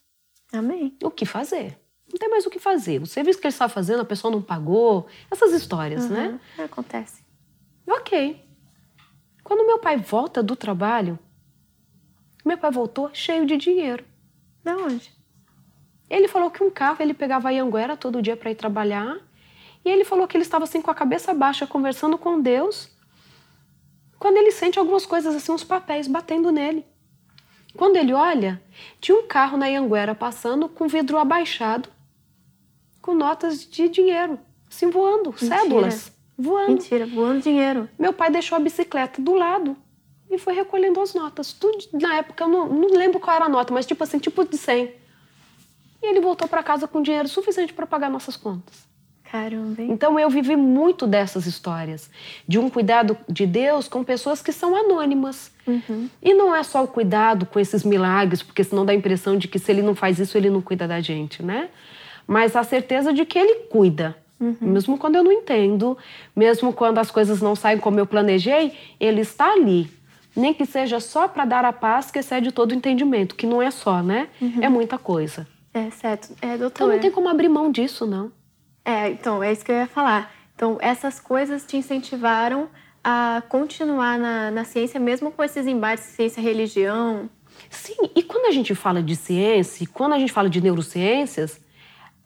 [0.52, 0.96] Amém.
[1.02, 1.78] o que fazer.
[2.08, 3.02] Não tem mais o que fazer.
[3.02, 5.06] O serviço que ele estava fazendo, a pessoa não pagou.
[5.30, 6.10] Essas histórias, uhum.
[6.10, 6.40] né?
[6.58, 7.22] Acontece.
[7.86, 8.42] Ok.
[9.42, 11.18] Quando meu pai volta do trabalho,
[12.44, 14.04] meu pai voltou cheio de dinheiro.
[14.64, 15.12] De onde?
[16.08, 19.18] Ele falou que um carro ele pegava a Anguera todo dia para ir trabalhar.
[19.84, 22.95] E ele falou que ele estava assim com a cabeça baixa, conversando com Deus.
[24.18, 26.84] Quando ele sente algumas coisas assim, uns papéis batendo nele.
[27.76, 28.62] Quando ele olha,
[29.00, 31.88] tinha um carro na Anguera passando com vidro abaixado,
[33.02, 35.58] com notas de dinheiro, assim voando, Mentira.
[35.58, 36.72] cédulas voando.
[36.72, 37.88] Mentira, voando dinheiro.
[37.98, 39.76] Meu pai deixou a bicicleta do lado
[40.30, 41.52] e foi recolhendo as notas.
[41.52, 44.44] Tudo, na época, eu não, não lembro qual era a nota, mas tipo assim, tipo
[44.44, 44.92] de 100.
[46.02, 48.86] E ele voltou para casa com dinheiro suficiente para pagar nossas contas.
[49.30, 49.82] Caramba.
[49.82, 49.90] Hein?
[49.90, 52.10] Então eu vivi muito dessas histórias,
[52.46, 55.50] de um cuidado de Deus com pessoas que são anônimas.
[55.66, 56.08] Uhum.
[56.22, 59.48] E não é só o cuidado com esses milagres, porque senão dá a impressão de
[59.48, 61.68] que se ele não faz isso, ele não cuida da gente, né?
[62.26, 64.16] Mas a certeza de que ele cuida.
[64.38, 64.56] Uhum.
[64.60, 65.96] Mesmo quando eu não entendo,
[66.34, 69.90] mesmo quando as coisas não saem como eu planejei, ele está ali
[70.36, 73.62] nem que seja só para dar a paz que excede todo o entendimento, que não
[73.62, 74.28] é só, né?
[74.40, 74.58] Uhum.
[74.60, 75.46] É muita coisa.
[75.72, 76.34] É, certo.
[76.42, 76.84] É, doutor.
[76.84, 78.30] Então não tem como abrir mão disso, não.
[78.86, 80.32] É, então, é isso que eu ia falar.
[80.54, 82.70] Então, essas coisas te incentivaram
[83.02, 87.28] a continuar na, na ciência, mesmo com esses embates ciência-religião?
[87.68, 91.60] Sim, e quando a gente fala de ciência, quando a gente fala de neurociências,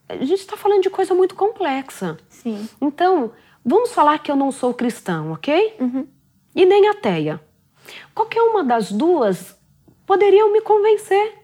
[0.07, 2.19] a gente está falando de coisa muito complexa.
[2.29, 2.69] Sim.
[2.79, 3.33] Então,
[3.65, 5.77] vamos falar que eu não sou cristão, ok?
[5.81, 6.07] Uhum.
[6.55, 7.41] E nem ateia.
[8.15, 9.59] Qualquer uma das duas
[10.05, 11.40] poderiam me convencer.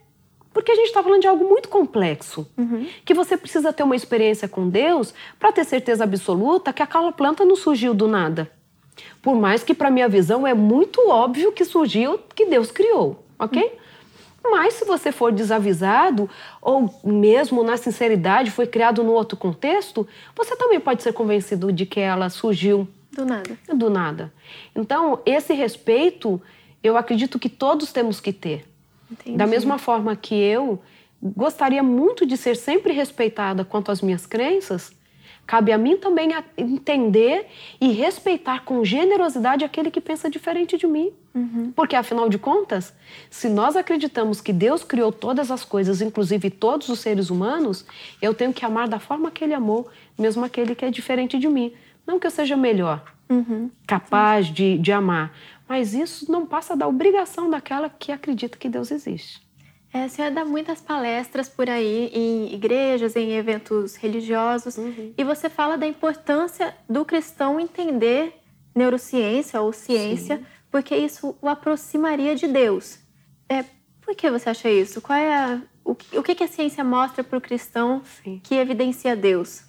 [0.57, 2.51] Porque a gente está falando de algo muito complexo.
[2.57, 2.87] Uhum.
[3.05, 7.45] Que você precisa ter uma experiência com Deus para ter certeza absoluta que aquela planta
[7.45, 8.51] não surgiu do nada.
[9.21, 13.63] Por mais que, para minha visão, é muito óbvio que surgiu, que Deus criou, ok?
[13.63, 14.51] Uhum.
[14.51, 16.27] Mas se você for desavisado,
[16.63, 21.85] ou mesmo na sinceridade foi criado num outro contexto, você também pode ser convencido de
[21.85, 23.59] que ela surgiu do nada.
[23.75, 24.33] Do nada.
[24.75, 26.41] Então, esse respeito,
[26.83, 28.65] eu acredito que todos temos que ter.
[29.11, 29.37] Entendi.
[29.37, 30.81] Da mesma forma que eu
[31.23, 34.93] gostaria muito de ser sempre respeitada quanto às minhas crenças,
[35.47, 37.47] cabe a mim também entender
[37.81, 41.13] e respeitar com generosidade aquele que pensa diferente de mim.
[41.35, 41.73] Uhum.
[41.75, 42.93] Porque, afinal de contas,
[43.31, 47.87] se nós acreditamos que Deus criou todas as coisas, inclusive todos os seres humanos,
[48.21, 49.89] eu tenho que amar da forma que Ele amou,
[50.19, 51.73] mesmo aquele que é diferente de mim.
[52.07, 53.71] Não que eu seja melhor, uhum.
[53.87, 55.33] capaz de, de amar,
[55.69, 59.45] mas isso não passa da obrigação daquela que acredita que Deus existe.
[59.93, 65.15] É, a senhora dá muitas palestras por aí em igrejas, em eventos religiosos, uhum.
[65.17, 68.35] e você fala da importância do cristão entender
[68.75, 70.45] neurociência ou ciência, Sim.
[70.71, 72.99] porque isso o aproximaria de Deus.
[73.49, 73.65] É,
[74.01, 75.01] por que você acha isso?
[75.01, 78.41] Qual é a, o, o que, que a ciência mostra para o cristão Sim.
[78.43, 79.65] que evidencia Deus?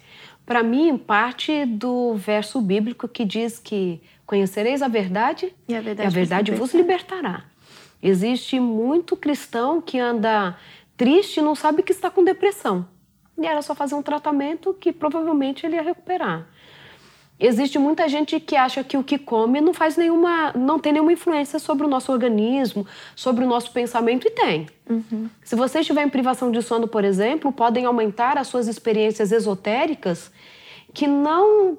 [0.48, 6.06] para mim, parte do verso bíblico que diz que conhecereis a verdade e a verdade,
[6.06, 7.44] e a verdade vos libertará.
[8.02, 10.54] Existe muito cristão que anda
[10.98, 12.86] triste e não sabe que está com depressão.
[13.38, 16.46] E era só fazer um tratamento que provavelmente ele ia recuperar.
[17.40, 21.12] Existe muita gente que acha que o que come não faz nenhuma, não tem nenhuma
[21.12, 22.86] influência sobre o nosso organismo,
[23.16, 24.66] sobre o nosso pensamento e tem.
[24.90, 25.30] Uhum.
[25.42, 30.30] Se você estiver em privação de sono, por exemplo, podem aumentar as suas experiências esotéricas
[30.92, 31.78] que não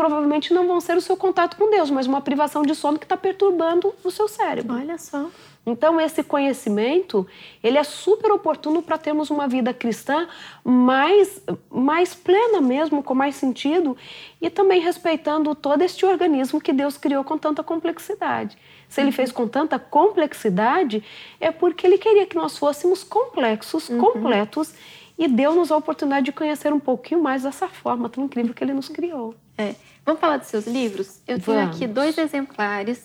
[0.00, 3.04] provavelmente não vão ser o seu contato com Deus, mas uma privação de sono que
[3.04, 4.74] está perturbando o seu cérebro.
[4.74, 5.26] Olha só.
[5.66, 7.26] Então esse conhecimento
[7.62, 10.26] ele é super oportuno para termos uma vida cristã
[10.64, 13.94] mais mais plena mesmo, com mais sentido
[14.40, 18.56] e também respeitando todo este organismo que Deus criou com tanta complexidade.
[18.88, 21.04] Se ele fez com tanta complexidade
[21.38, 23.98] é porque ele queria que nós fôssemos complexos, uhum.
[23.98, 24.72] completos
[25.18, 28.72] e deu-nos a oportunidade de conhecer um pouquinho mais dessa forma tão incrível que ele
[28.72, 29.34] nos criou.
[29.58, 29.74] É.
[30.04, 31.20] Vamos falar dos seus livros?
[31.26, 31.76] Eu tenho Vamos.
[31.76, 33.04] aqui dois exemplares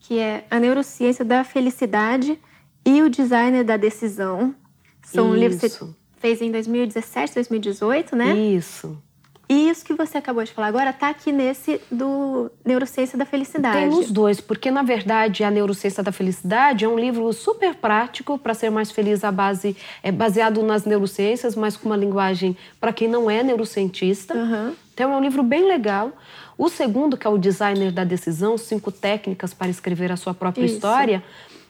[0.00, 2.38] que é A Neurociência da Felicidade
[2.84, 4.54] e O Designer da Decisão.
[5.02, 5.36] São Isso.
[5.36, 8.34] livros que você fez em 2017, 2018, né?
[8.34, 8.98] Isso.
[9.48, 13.76] E isso que você acabou de falar agora está aqui nesse do Neurociência da Felicidade.
[13.76, 18.38] Tem os dois, porque na verdade a Neurociência da Felicidade é um livro super prático
[18.38, 22.92] para ser mais feliz à base, é baseado nas neurociências, mas com uma linguagem para
[22.92, 24.34] quem não é neurocientista.
[24.34, 24.72] Uhum.
[24.94, 26.12] Então é um livro bem legal.
[26.56, 30.64] O segundo, que é o Designer da Decisão, cinco técnicas para escrever a sua própria
[30.64, 30.76] isso.
[30.76, 31.22] história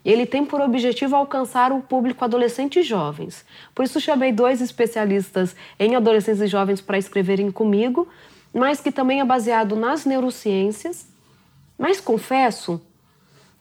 [0.04, 3.44] ele tem por objetivo alcançar o público adolescente e jovens.
[3.74, 8.06] Por isso chamei dois especialistas em adolescentes e jovens para escreverem comigo,
[8.52, 11.06] mas que também é baseado nas neurociências.
[11.78, 12.80] Mas confesso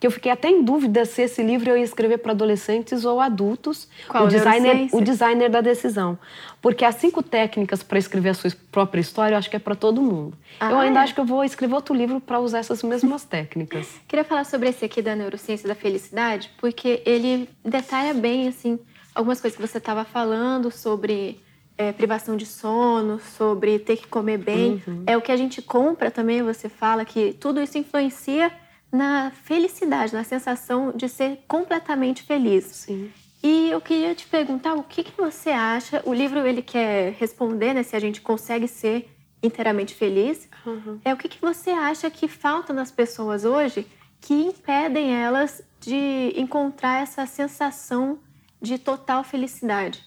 [0.04, 3.22] que eu fiquei até em dúvida se esse livro eu ia escrever para adolescentes ou
[3.22, 3.88] adultos.
[4.06, 6.20] Qual o designer, o designer da decisão,
[6.62, 9.76] porque as cinco técnicas para escrever a sua própria história, eu acho que é para
[9.76, 10.38] todo mundo.
[10.60, 11.04] Ah, eu ainda é?
[11.04, 13.88] acho que eu vou escrever outro livro para usar essas mesmas técnicas.
[14.06, 18.78] Queria falar sobre esse aqui da neurociência da felicidade, porque ele detalha bem assim
[19.16, 21.40] algumas coisas que você estava falando sobre
[21.78, 24.84] é, privação de sono, sobre ter que comer bem.
[24.86, 25.04] Uhum.
[25.08, 26.44] É o que a gente compra também.
[26.44, 28.52] Você fala que tudo isso influencia
[28.94, 32.66] na felicidade, na sensação de ser completamente feliz.
[32.66, 33.12] Sim.
[33.42, 36.02] E eu queria te perguntar o que, que você acha.
[36.06, 39.10] O livro ele quer responder, né, se a gente consegue ser
[39.42, 40.48] inteiramente feliz.
[40.66, 41.00] Uhum.
[41.04, 43.86] É o que, que você acha que falta nas pessoas hoje
[44.22, 48.20] que impedem elas de encontrar essa sensação
[48.62, 50.02] de total felicidade?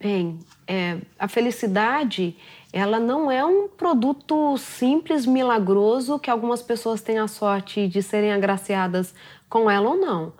[0.00, 2.36] Bem, é, a felicidade
[2.72, 8.32] ela não é um produto simples, milagroso, que algumas pessoas têm a sorte de serem
[8.32, 9.14] agraciadas
[9.48, 10.32] com ela ou não.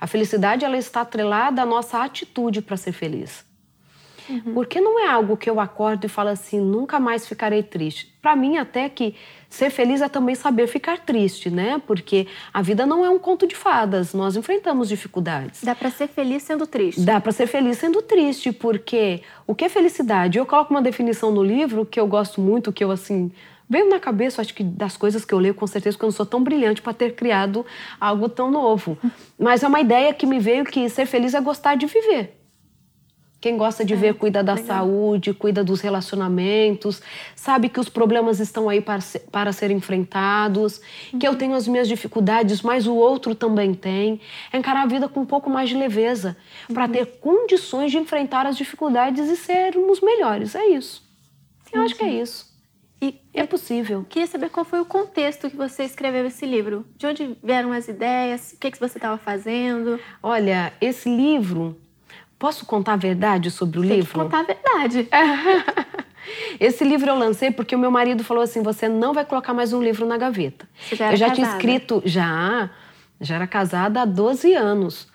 [0.00, 3.44] A felicidade ela está atrelada à nossa atitude para ser feliz.
[4.28, 4.54] Uhum.
[4.54, 8.12] Porque não é algo que eu acordo e falo assim, nunca mais ficarei triste.
[8.20, 9.14] Para mim, até que
[9.48, 11.80] ser feliz é também saber ficar triste, né?
[11.86, 15.62] Porque a vida não é um conto de fadas, nós enfrentamos dificuldades.
[15.62, 17.00] Dá para ser feliz sendo triste.
[17.02, 20.38] Dá para ser feliz sendo triste, porque o que é felicidade?
[20.38, 23.30] Eu coloco uma definição no livro que eu gosto muito, que eu assim
[23.68, 26.12] veio na cabeça, acho que das coisas que eu leio, com certeza, que eu não
[26.12, 27.66] sou tão brilhante para ter criado
[28.00, 28.96] algo tão novo.
[29.38, 32.35] Mas é uma ideia que me veio que ser feliz é gostar de viver.
[33.40, 34.66] Quem gosta de é, ver cuida da legal.
[34.66, 37.02] saúde, cuida dos relacionamentos,
[37.34, 40.80] sabe que os problemas estão aí para, ser, para serem enfrentados,
[41.12, 41.18] uhum.
[41.18, 44.20] que eu tenho as minhas dificuldades, mas o outro também tem.
[44.52, 46.36] É encarar a vida com um pouco mais de leveza,
[46.68, 46.74] uhum.
[46.74, 50.54] para ter condições de enfrentar as dificuldades e sermos melhores.
[50.54, 51.04] É isso.
[51.72, 52.56] Eu acho que é isso.
[53.00, 54.06] E é possível.
[54.08, 56.86] Queria saber qual foi o contexto que você escreveu esse livro.
[56.96, 58.52] De onde vieram as ideias?
[58.52, 60.00] O que, que você estava fazendo?
[60.22, 61.76] Olha, esse livro
[62.38, 64.12] Posso contar a verdade sobre o Tem livro?
[64.12, 65.08] Que contar a verdade.
[66.60, 69.72] Esse livro eu lancei porque o meu marido falou assim: você não vai colocar mais
[69.72, 70.68] um livro na gaveta.
[70.80, 71.42] Você já era eu já casada.
[71.42, 72.70] tinha escrito, já,
[73.20, 75.08] já era casada há 12 anos.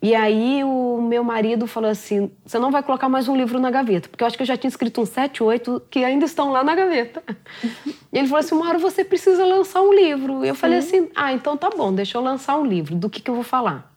[0.00, 3.70] E aí o meu marido falou assim: você não vai colocar mais um livro na
[3.70, 6.52] gaveta, porque eu acho que eu já tinha escrito uns 7, 8 que ainda estão
[6.52, 7.22] lá na gaveta.
[8.12, 10.44] e ele falou assim: uma hora você precisa lançar um livro.
[10.44, 10.60] E eu Sim.
[10.60, 12.94] falei assim: ah, então tá bom, deixa eu lançar um livro.
[12.94, 13.95] Do que, que eu vou falar?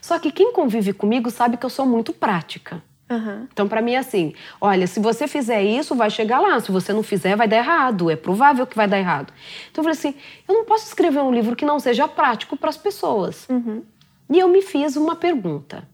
[0.00, 2.82] Só que quem convive comigo sabe que eu sou muito prática.
[3.10, 3.46] Uhum.
[3.52, 6.58] Então, para mim, é assim: olha, se você fizer isso, vai chegar lá.
[6.60, 8.10] Se você não fizer, vai dar errado.
[8.10, 9.32] É provável que vai dar errado.
[9.70, 10.14] Então, eu falei assim:
[10.48, 13.46] eu não posso escrever um livro que não seja prático para as pessoas.
[13.48, 13.82] Uhum.
[14.30, 15.86] E eu me fiz uma pergunta.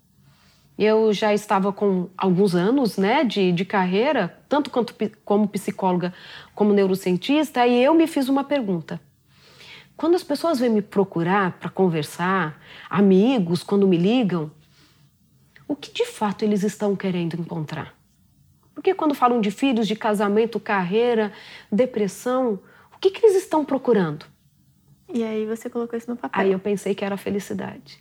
[0.79, 6.15] Eu já estava com alguns anos né, de, de carreira, tanto quanto, como psicóloga
[6.55, 9.01] como neurocientista, e eu me fiz uma pergunta.
[9.99, 14.49] Quando as pessoas vêm me procurar para conversar, amigos, quando me ligam,
[15.67, 17.93] o que de fato eles estão querendo encontrar?
[18.73, 21.33] Porque quando falam de filhos, de casamento, carreira,
[21.71, 22.61] depressão,
[22.95, 24.25] o que, que eles estão procurando?
[25.13, 26.41] E aí você colocou isso no papel.
[26.41, 27.99] Aí eu pensei que era felicidade.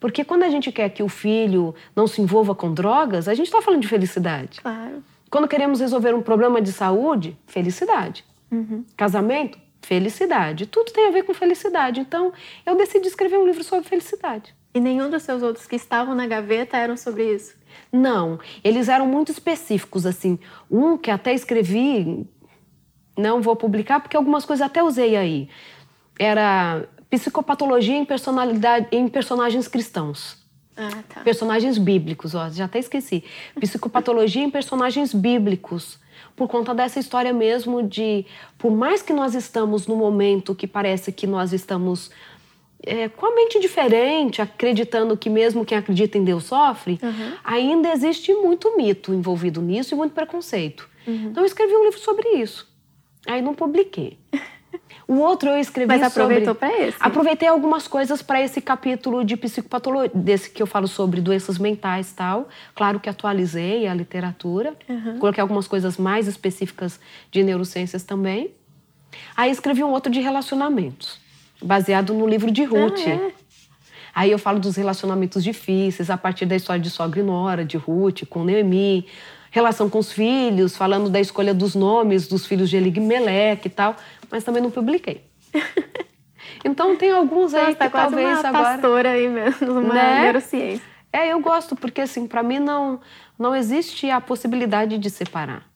[0.00, 3.46] Porque quando a gente quer que o filho não se envolva com drogas, a gente
[3.46, 4.60] está falando de felicidade.
[4.60, 5.04] Claro.
[5.30, 8.24] Quando queremos resolver um problema de saúde, felicidade.
[8.50, 8.84] Uhum.
[8.96, 10.66] Casamento, felicidade.
[10.66, 12.00] Tudo tem a ver com felicidade.
[12.00, 12.32] Então,
[12.64, 14.54] eu decidi escrever um livro sobre felicidade.
[14.74, 17.54] E nenhum dos seus outros que estavam na gaveta eram sobre isso?
[17.92, 20.38] Não, eles eram muito específicos, assim.
[20.70, 22.26] Um que até escrevi,
[23.16, 25.48] não vou publicar porque algumas coisas até usei aí.
[26.18, 30.38] Era psicopatologia em, personalidade, em personagens cristãos.
[30.74, 31.20] Ah, tá.
[31.20, 33.22] Personagens bíblicos, ó, já até esqueci.
[33.60, 35.98] Psicopatologia em personagens bíblicos
[36.34, 38.26] por conta dessa história mesmo de,
[38.58, 42.10] por mais que nós estamos no momento que parece que nós estamos
[42.84, 47.32] é, com a mente diferente, acreditando que mesmo quem acredita em Deus sofre, uhum.
[47.44, 50.88] ainda existe muito mito envolvido nisso e muito preconceito.
[51.06, 51.28] Uhum.
[51.30, 52.68] Então eu escrevi um livro sobre isso.
[53.26, 54.18] Aí não publiquei.
[55.06, 56.96] O outro eu escrevi Mas aproveitou para esse?
[57.00, 62.10] Aproveitei algumas coisas para esse capítulo de psicopatologia, desse que eu falo sobre doenças mentais
[62.10, 62.48] e tal.
[62.74, 64.74] Claro que atualizei a literatura.
[64.88, 65.18] Uhum.
[65.18, 68.50] Coloquei algumas coisas mais específicas de neurociências também.
[69.36, 71.20] Aí escrevi um outro de relacionamentos,
[71.62, 73.00] baseado no livro de Ruth.
[73.06, 73.32] Ah, é?
[74.14, 77.76] Aí eu falo dos relacionamentos difíceis, a partir da história de sogra e nora, de
[77.76, 79.06] Ruth, com Noemi,
[79.50, 83.96] relação com os filhos, falando da escolha dos nomes dos filhos de Elimelec e tal,
[84.32, 85.22] mas também não publiquei.
[86.64, 88.64] então tem alguns aí Nossa, tá que quase talvez uma agora...
[88.64, 90.22] pastora aí mesmo, uma né?
[90.22, 90.84] neurociência.
[91.12, 92.98] É, eu gosto, porque assim, para mim não,
[93.38, 95.70] não existe a possibilidade de separar.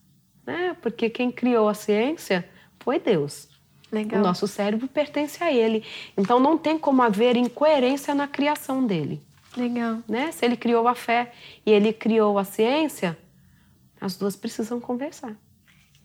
[0.47, 0.75] Né?
[0.81, 2.49] Porque quem criou a ciência
[2.81, 3.47] foi Deus.
[3.93, 4.21] Legal.
[4.21, 5.85] O nosso cérebro pertence a ele.
[6.17, 9.23] Então não tem como haver incoerência na criação dele.
[9.55, 9.99] Legal.
[10.09, 10.33] Né?
[10.33, 11.33] Se ele criou a fé
[11.65, 13.17] e ele criou a ciência,
[14.01, 15.37] as duas precisam conversar.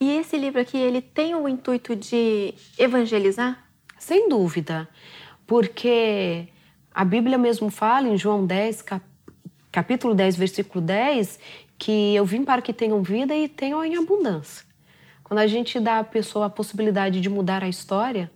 [0.01, 3.63] E esse livro aqui, ele tem o intuito de evangelizar?
[3.99, 4.89] Sem dúvida.
[5.45, 6.47] Porque
[6.91, 9.05] a Bíblia mesmo fala em João 10, cap...
[9.71, 11.39] capítulo 10, versículo 10,
[11.77, 14.65] que eu vim para que tenham vida e tenham em abundância.
[15.23, 18.31] Quando a gente dá à pessoa a possibilidade de mudar a história,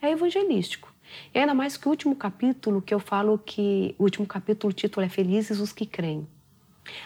[0.00, 0.90] é evangelístico.
[1.34, 4.74] E ainda mais que o último capítulo, que eu falo que o último capítulo, o
[4.74, 6.26] título é Felizes os que creem.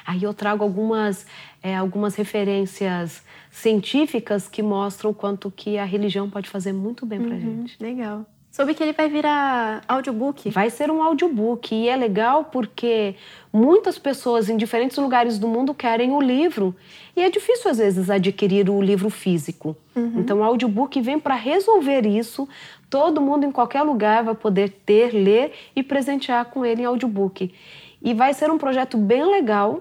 [0.07, 1.27] Aí eu trago algumas,
[1.63, 3.23] é, algumas referências
[3.55, 7.77] científicas que mostram quanto que a religião pode fazer muito bem pra uhum, gente.
[7.81, 8.27] Legal.
[8.51, 10.51] Soube que ele vai virar audiobook.
[10.51, 13.15] Vai ser um audiobook e é legal porque
[13.53, 16.75] muitas pessoas em diferentes lugares do mundo querem o livro
[17.17, 19.77] e é difícil às vezes adquirir o livro físico.
[19.95, 20.15] Uhum.
[20.19, 22.49] Então o audiobook vem para resolver isso.
[22.91, 27.55] Todo mundo em qualquer lugar vai poder ter, ler e presentear com ele em audiobook.
[28.03, 29.81] E vai ser um projeto bem legal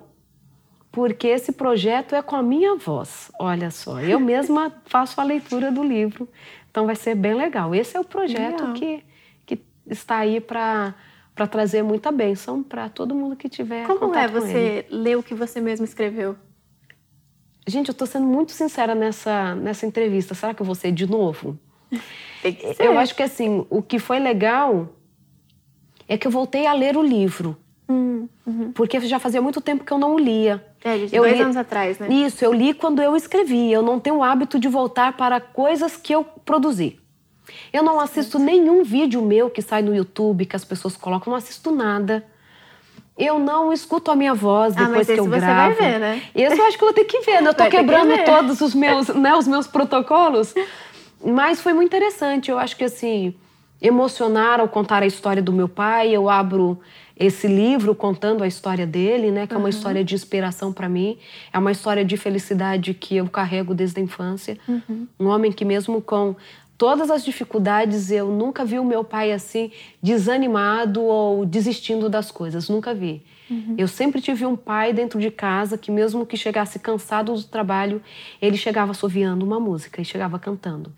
[0.94, 3.32] porque esse projeto é com a minha voz.
[3.40, 6.30] Olha só, eu mesma faço a leitura do livro.
[6.70, 7.74] Então vai ser bem legal.
[7.74, 9.04] Esse é o projeto que,
[9.46, 10.94] que está aí para
[11.34, 15.34] para trazer muita bênção para todo mundo que tiver Como é você ler o que
[15.34, 16.36] você mesmo escreveu?
[17.68, 20.36] Gente, eu estou sendo muito sincera nessa, nessa entrevista.
[20.36, 21.58] Será que eu vou ser de novo?
[22.78, 24.90] Eu acho que assim, o que foi legal
[26.10, 27.58] é que eu voltei a ler o livro.
[28.24, 28.72] Hum, uhum.
[28.72, 30.66] Porque já fazia muito tempo que eu não lia.
[30.84, 31.42] É, de eu dois li...
[31.42, 32.08] anos atrás, né?
[32.10, 33.72] Isso, eu li quando eu escrevi.
[33.72, 37.00] Eu não tenho o hábito de voltar para coisas que eu produzi.
[37.72, 41.38] Eu não assisto nenhum vídeo meu que sai no YouTube, que as pessoas colocam, não
[41.38, 42.26] assisto nada.
[43.18, 45.76] Eu não escuto a minha voz depois ah, que eu você gravo.
[45.76, 46.22] Você vai ver, né?
[46.34, 47.50] Esse eu acho que eu vou ter que ver, né?
[47.50, 50.54] Eu tô vai quebrando todos os meus, né, os meus protocolos.
[51.24, 52.50] Mas foi muito interessante.
[52.50, 53.36] Eu acho que assim,
[53.80, 56.80] emocionar ao contar a história do meu pai, eu abro
[57.18, 59.70] esse livro contando a história dele, né, que é uma uhum.
[59.70, 61.18] história de inspiração para mim,
[61.52, 64.58] é uma história de felicidade que eu carrego desde a infância.
[64.68, 65.08] Uhum.
[65.20, 66.36] Um homem que mesmo com
[66.78, 69.72] todas as dificuldades, eu nunca vi o meu pai assim
[70.02, 73.24] desanimado ou desistindo das coisas, nunca vi.
[73.50, 73.76] Uhum.
[73.78, 78.02] Eu sempre tive um pai dentro de casa que mesmo que chegasse cansado do trabalho,
[78.42, 80.92] ele chegava assoviando uma música e chegava cantando.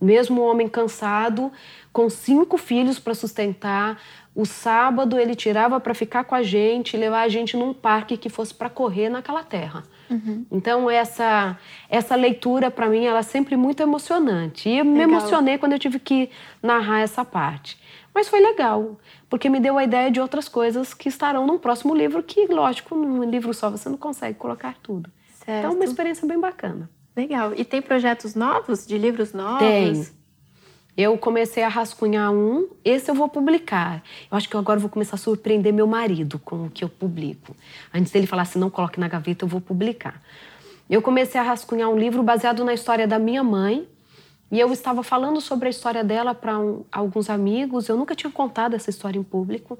[0.00, 1.50] Mesmo um homem cansado,
[1.92, 4.00] com cinco filhos para sustentar,
[4.34, 8.28] o sábado ele tirava para ficar com a gente, levar a gente num parque que
[8.28, 9.82] fosse para correr naquela terra.
[10.08, 10.46] Uhum.
[10.52, 11.58] Então essa
[11.90, 14.68] essa leitura para mim ela é sempre muito emocionante.
[14.68, 14.94] E eu legal.
[14.94, 16.30] me emocionei quando eu tive que
[16.62, 17.76] narrar essa parte.
[18.14, 21.94] Mas foi legal, porque me deu a ideia de outras coisas que estarão num próximo
[21.94, 25.10] livro que, lógico, num livro só você não consegue colocar tudo.
[25.44, 25.58] Certo.
[25.58, 26.90] Então, uma experiência bem bacana.
[27.18, 27.52] Legal.
[27.56, 29.58] E tem projetos novos, de livros novos?
[29.58, 30.06] Tem.
[30.96, 34.04] Eu comecei a rascunhar um, esse eu vou publicar.
[34.30, 36.88] Eu acho que eu agora vou começar a surpreender meu marido com o que eu
[36.88, 37.56] publico.
[37.92, 40.22] Antes dele falar assim, não coloque na gaveta, eu vou publicar.
[40.88, 43.88] Eu comecei a rascunhar um livro baseado na história da minha mãe.
[44.50, 47.88] E eu estava falando sobre a história dela para um, alguns amigos.
[47.88, 49.76] Eu nunca tinha contado essa história em público.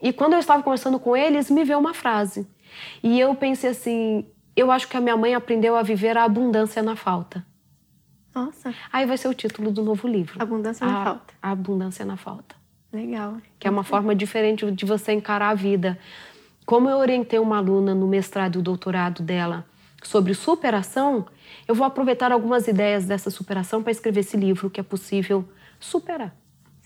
[0.00, 2.46] E quando eu estava conversando com eles, me veio uma frase.
[3.02, 4.24] E eu pensei assim:
[4.60, 7.44] eu acho que a minha mãe aprendeu a viver a abundância na falta.
[8.34, 8.74] Nossa.
[8.92, 10.40] Aí vai ser o título do novo livro.
[10.40, 11.34] Abundância na falta.
[11.42, 12.54] A abundância na falta.
[12.92, 13.38] Legal.
[13.58, 15.98] Que é uma forma diferente de você encarar a vida.
[16.66, 19.64] Como eu orientei uma aluna no mestrado e o doutorado dela
[20.02, 21.26] sobre superação,
[21.66, 25.44] eu vou aproveitar algumas ideias dessa superação para escrever esse livro que é possível
[25.78, 26.34] superar.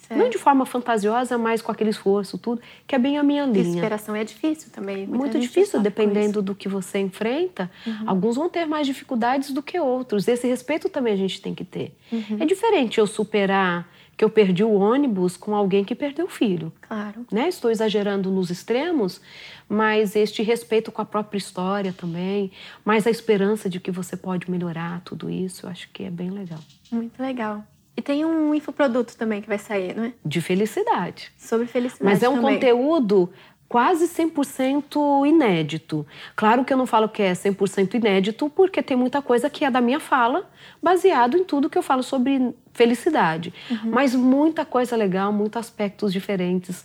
[0.07, 0.21] Certo.
[0.21, 3.69] Não de forma fantasiosa, mas com aquele esforço, tudo, que é bem a minha linha.
[3.69, 5.07] Inspiração é difícil também.
[5.07, 7.71] Muito difícil, dependendo do que você enfrenta.
[7.87, 8.05] Uhum.
[8.07, 10.29] Alguns vão ter mais dificuldades do que outros.
[10.29, 11.97] Esse respeito também a gente tem que ter.
[12.13, 12.37] Uhum.
[12.41, 16.73] É diferente eu superar que eu perdi o ônibus com alguém que perdeu o filho.
[16.83, 17.27] Claro.
[17.33, 17.49] Né?
[17.49, 19.21] Estou exagerando nos extremos,
[19.69, 22.53] mas este respeito com a própria história também,
[22.85, 26.31] mais a esperança de que você pode melhorar tudo isso, eu acho que é bem
[26.31, 26.61] legal.
[26.93, 27.65] Muito legal.
[27.97, 30.13] E tem um infoproduto também que vai sair, não é?
[30.25, 31.31] De felicidade.
[31.37, 32.05] Sobre felicidade.
[32.05, 32.55] Mas é um também.
[32.55, 33.31] conteúdo
[33.69, 36.07] quase 100% inédito.
[36.37, 39.71] Claro que eu não falo que é 100% inédito, porque tem muita coisa que é
[39.71, 40.49] da minha fala,
[40.83, 43.53] baseado em tudo que eu falo sobre felicidade.
[43.71, 43.91] Uhum.
[43.91, 46.85] Mas muita coisa legal, muitos aspectos diferentes.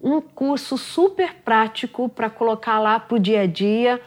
[0.00, 4.00] Um curso super prático para colocar lá para o dia a dia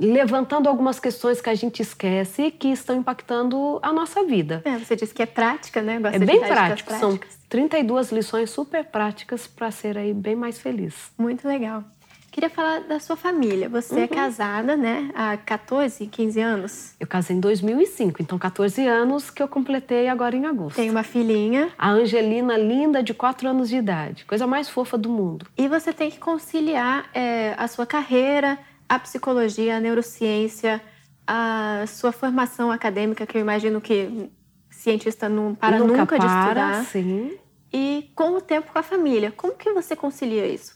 [0.00, 4.62] levantando algumas questões que a gente esquece e que estão impactando a nossa vida.
[4.64, 6.00] É, você disse que é prática, né?
[6.00, 11.12] Gosta é bem prático, são 32 lições super práticas para ser aí bem mais feliz.
[11.18, 11.84] Muito legal.
[12.30, 13.68] Queria falar da sua família.
[13.68, 14.04] Você é uhum.
[14.04, 15.10] é casada, né?
[15.14, 16.94] Há 14, 15 anos?
[17.00, 20.76] Eu casei em 2005, então 14 anos que eu completei agora em agosto.
[20.76, 21.70] Tem uma filhinha.
[21.76, 24.24] A Angelina, linda, de 4 anos de idade.
[24.26, 25.46] Coisa mais fofa do mundo.
[25.58, 28.56] E você tem que conciliar é, a sua carreira,
[28.90, 30.82] a psicologia, a neurociência,
[31.24, 34.28] a sua formação acadêmica, que eu imagino que
[34.68, 36.84] cientista não para nunca, nunca para, de estudar.
[36.86, 37.38] Sim.
[37.72, 39.30] E com o tempo com a família.
[39.30, 40.74] Como que você concilia isso?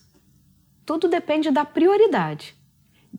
[0.86, 2.54] Tudo depende da prioridade.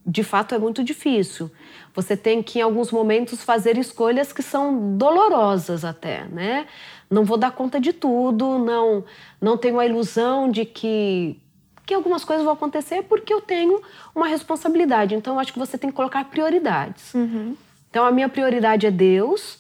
[0.08, 1.52] De fato, é muito difícil.
[1.94, 6.68] Você tem que, em alguns momentos, fazer escolhas que são dolorosas até, né?
[7.10, 9.04] Não vou dar conta de tudo, não,
[9.42, 11.42] não tenho a ilusão de que
[11.86, 13.82] que algumas coisas vão acontecer porque eu tenho
[14.14, 15.16] uma responsabilidade.
[15.16, 17.14] Então, eu acho que você tem que colocar prioridades.
[17.14, 17.56] Uhum.
[17.90, 19.60] Então, a minha prioridade é Deus,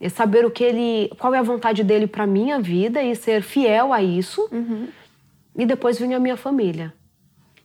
[0.00, 3.42] é saber o que ele, qual é a vontade dele para minha vida e ser
[3.42, 4.48] fiel a isso.
[4.52, 4.88] Uhum.
[5.56, 6.92] E depois vem a minha família.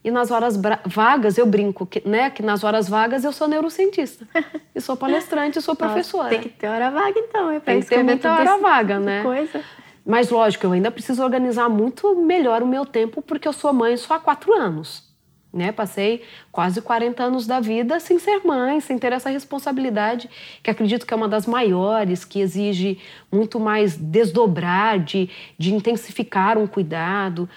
[0.02, 2.28] E nas horas vagas, eu brinco, que, né?
[2.28, 4.28] Que nas horas vagas eu sou neurocientista.
[4.74, 6.24] e sou palestrante, sou professora.
[6.24, 9.22] Nossa, tem que ter hora vaga então, é Tem que ter muita hora vaga, né?
[9.22, 9.64] Coisa.
[10.04, 13.96] Mas lógico, eu ainda preciso organizar muito melhor o meu tempo porque eu sou mãe
[13.96, 15.02] só há quatro anos.
[15.50, 15.70] Né?
[15.70, 20.28] Passei quase 40 anos da vida sem ser mãe, sem ter essa responsabilidade,
[20.62, 22.98] que acredito que é uma das maiores, que exige
[23.30, 27.48] muito mais desdobrar, de, de intensificar um cuidado.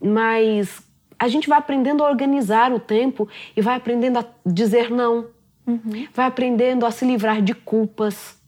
[0.00, 0.82] Mas
[1.18, 5.26] a gente vai aprendendo a organizar o tempo e vai aprendendo a dizer não,
[5.66, 6.06] uhum.
[6.14, 8.40] vai aprendendo a se livrar de culpas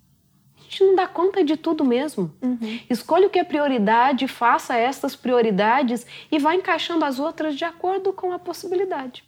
[0.75, 2.33] gente não dá conta de tudo mesmo.
[2.43, 2.81] Uhum.
[2.91, 8.13] Escolha o que é prioridade, faça essas prioridades e vá encaixando as outras de acordo
[8.13, 9.25] com a possibilidade.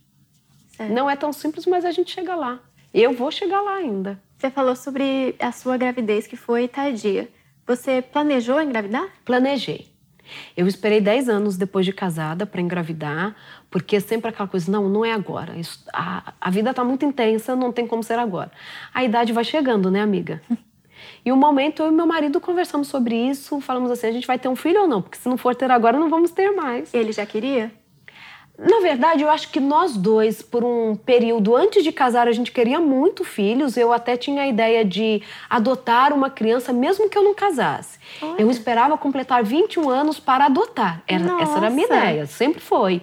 [0.68, 0.92] Certo.
[0.92, 2.58] Não é tão simples, mas a gente chega lá.
[2.92, 4.20] Eu vou chegar lá ainda.
[4.36, 7.28] Você falou sobre a sua gravidez que foi tardia.
[7.66, 9.08] Você planejou engravidar?
[9.24, 9.94] Planejei.
[10.56, 13.36] Eu esperei 10 anos depois de casada para engravidar,
[13.70, 15.56] porque sempre aquela coisa, não, não é agora.
[15.56, 18.50] Isso, a, a vida está muito intensa, não tem como ser agora.
[18.92, 20.42] A idade vai chegando, né, amiga?
[21.26, 24.38] E um momento eu e meu marido conversamos sobre isso, falamos assim, a gente vai
[24.38, 25.02] ter um filho ou não?
[25.02, 26.94] Porque se não for ter agora, não vamos ter mais.
[26.94, 27.72] Ele já queria?
[28.56, 32.52] Na verdade, eu acho que nós dois, por um período antes de casar, a gente
[32.52, 33.76] queria muito filhos.
[33.76, 35.20] Eu até tinha a ideia de
[35.50, 37.98] adotar uma criança, mesmo que eu não casasse.
[38.22, 38.40] Olha.
[38.40, 41.02] Eu esperava completar 21 anos para adotar.
[41.08, 43.02] Era, essa era a minha ideia, sempre foi.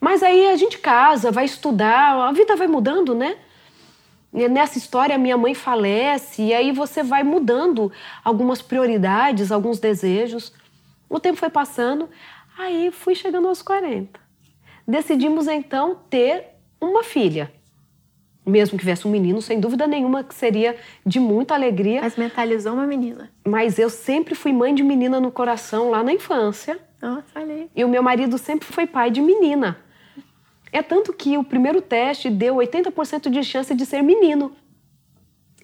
[0.00, 3.36] Mas aí a gente casa, vai estudar, a vida vai mudando, né?
[4.32, 7.90] Nessa história, minha mãe falece, e aí você vai mudando
[8.24, 10.52] algumas prioridades, alguns desejos.
[11.08, 12.08] O tempo foi passando,
[12.56, 14.20] aí fui chegando aos 40.
[14.86, 16.44] Decidimos então ter
[16.80, 17.52] uma filha.
[18.46, 22.00] Mesmo que tivesse um menino, sem dúvida nenhuma que seria de muita alegria.
[22.00, 23.30] Mas mentalizou uma menina.
[23.46, 26.78] Mas eu sempre fui mãe de menina no coração lá na infância.
[27.02, 27.70] Nossa, ali.
[27.74, 29.78] E o meu marido sempre foi pai de menina.
[30.72, 34.52] É tanto que o primeiro teste deu 80% de chance de ser menino.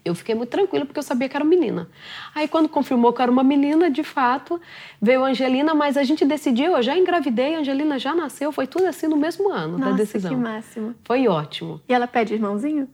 [0.05, 1.89] Eu fiquei muito tranquila porque eu sabia que era menina.
[2.33, 4.61] Aí quando confirmou que era uma menina, de fato,
[5.03, 8.69] veio a Angelina, mas a gente decidiu, eu já engravidei, a Angelina já nasceu, foi
[8.69, 10.31] tudo assim no mesmo ano Nossa, da decisão.
[10.31, 10.95] que máximo.
[11.03, 11.81] Foi ótimo.
[11.89, 12.89] E ela pede irmãozinho?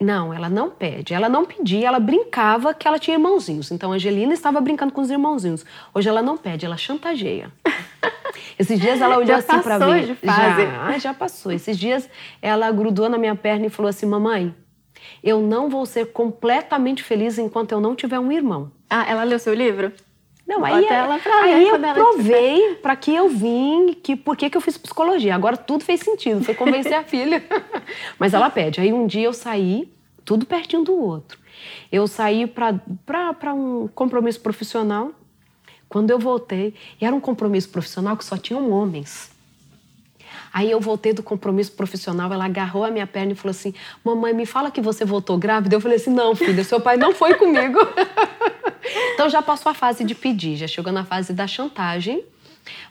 [0.00, 1.14] Não, ela não pede.
[1.14, 3.70] Ela não pedia, ela brincava que ela tinha irmãozinhos.
[3.70, 5.64] Então a Angelina estava brincando com os irmãozinhos.
[5.94, 7.50] Hoje ela não pede, ela chantageia.
[8.58, 10.06] Esses dias ela olhou já assim para mim.
[10.06, 10.62] De fase.
[10.62, 11.52] Já, já passou.
[11.52, 12.08] Esses dias
[12.40, 14.54] ela grudou na minha perna e falou assim: "Mamãe,
[15.22, 18.70] eu não vou ser completamente feliz enquanto eu não tiver um irmão".
[18.88, 19.92] Ah, ela leu seu livro?
[20.46, 24.56] Não, aí, ela pra aí eu provei para que eu vim, que por que, que
[24.56, 25.34] eu fiz psicologia.
[25.34, 27.42] Agora tudo fez sentido, foi convencer a filha.
[28.18, 28.80] Mas ela pede.
[28.80, 29.92] Aí um dia eu saí,
[30.24, 31.38] tudo pertinho do outro.
[31.90, 35.10] Eu saí para um compromisso profissional
[35.88, 39.30] quando eu voltei, e era um compromisso profissional que só tinham homens.
[40.56, 44.32] Aí eu voltei do compromisso profissional, ela agarrou a minha perna e falou assim: Mamãe,
[44.32, 45.76] me fala que você voltou grávida.
[45.76, 47.78] Eu falei assim: Não, filha, seu pai não foi comigo.
[49.12, 52.24] então já passou a fase de pedir, já chegou na fase da chantagem.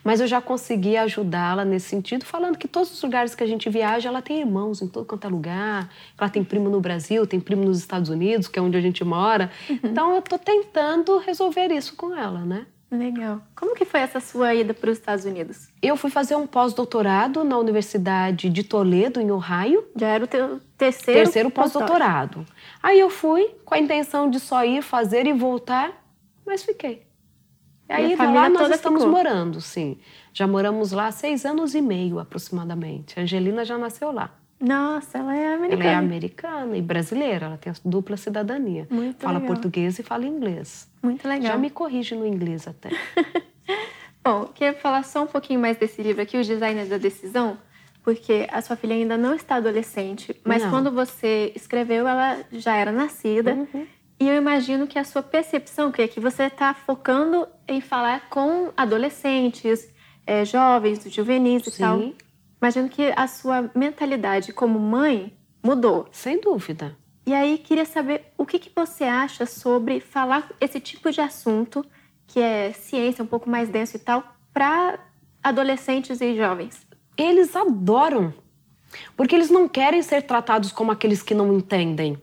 [0.04, 3.68] Mas eu já consegui ajudá-la nesse sentido, falando que todos os lugares que a gente
[3.68, 5.90] viaja, ela tem irmãos em todo quanto é lugar.
[6.16, 9.02] Ela tem primo no Brasil, tem primo nos Estados Unidos, que é onde a gente
[9.02, 9.50] mora.
[9.68, 9.80] Uhum.
[9.82, 12.64] Então eu estou tentando resolver isso com ela, né?
[12.96, 13.40] Legal.
[13.54, 15.68] Como que foi essa sua ida para os Estados Unidos?
[15.82, 19.86] Eu fui fazer um pós-doutorado na Universidade de Toledo, em Ohio.
[19.96, 22.46] Já era o teu terceiro Terceiro pós-doutorado.
[22.82, 25.92] Aí eu fui com a intenção de só ir, fazer e voltar,
[26.44, 27.06] mas fiquei.
[27.88, 29.16] E aí e lá nós estamos ficou.
[29.16, 29.98] morando, sim.
[30.32, 33.18] Já moramos lá há seis anos e meio, aproximadamente.
[33.18, 34.34] A Angelina já nasceu lá.
[34.60, 35.84] Nossa, ela é americana.
[35.84, 38.86] Ela é americana e brasileira, ela tem a dupla cidadania.
[38.90, 39.54] Muito fala legal.
[39.54, 40.90] português e fala inglês.
[41.02, 41.52] Muito legal.
[41.52, 42.90] Já me corrige no inglês até.
[44.24, 47.58] Bom, queria falar só um pouquinho mais desse livro aqui, O Designer da Decisão,
[48.02, 50.70] porque a sua filha ainda não está adolescente, mas não.
[50.70, 53.54] quando você escreveu, ela já era nascida.
[53.54, 53.86] Uhum.
[54.18, 58.28] E eu imagino que a sua percepção, que é que você está focando em falar
[58.30, 59.88] com adolescentes,
[60.26, 61.70] é, jovens, juvenis Sim.
[61.70, 62.12] e tal.
[62.66, 66.08] Imagino que a sua mentalidade como mãe mudou.
[66.10, 66.96] Sem dúvida.
[67.24, 71.86] E aí queria saber o que, que você acha sobre falar esse tipo de assunto,
[72.26, 74.98] que é ciência um pouco mais denso e tal, para
[75.40, 76.84] adolescentes e jovens.
[77.16, 78.34] Eles adoram,
[79.16, 82.20] porque eles não querem ser tratados como aqueles que não entendem.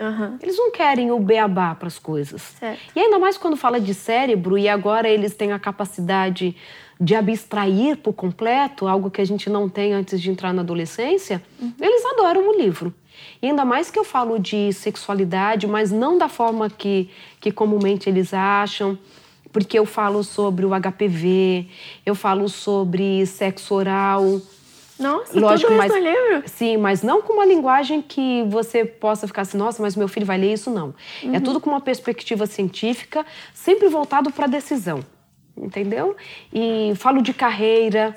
[0.00, 0.38] Uhum.
[0.40, 2.40] Eles não querem o beabá para as coisas.
[2.40, 2.80] Certo.
[2.96, 6.56] E ainda mais quando fala de cérebro e agora eles têm a capacidade
[6.98, 11.42] de abstrair por completo, algo que a gente não tem antes de entrar na adolescência,
[11.60, 11.72] uhum.
[11.80, 12.94] eles adoram o livro.
[13.40, 18.08] E ainda mais que eu falo de sexualidade, mas não da forma que, que comumente
[18.08, 18.98] eles acham,
[19.52, 21.66] porque eu falo sobre o HPV,
[22.04, 24.40] eu falo sobre sexo oral,
[24.98, 26.42] nossa, Lógico, tudo mas, no livro?
[26.46, 30.24] Sim, mas não com uma linguagem que você possa ficar assim, nossa, mas meu filho
[30.24, 30.94] vai ler isso, não.
[31.22, 31.34] É uhum.
[31.34, 35.00] É tudo com uma perspectiva científica, sempre voltado para a decisão,
[35.56, 36.16] entendeu?
[36.52, 38.14] E falo de carreira,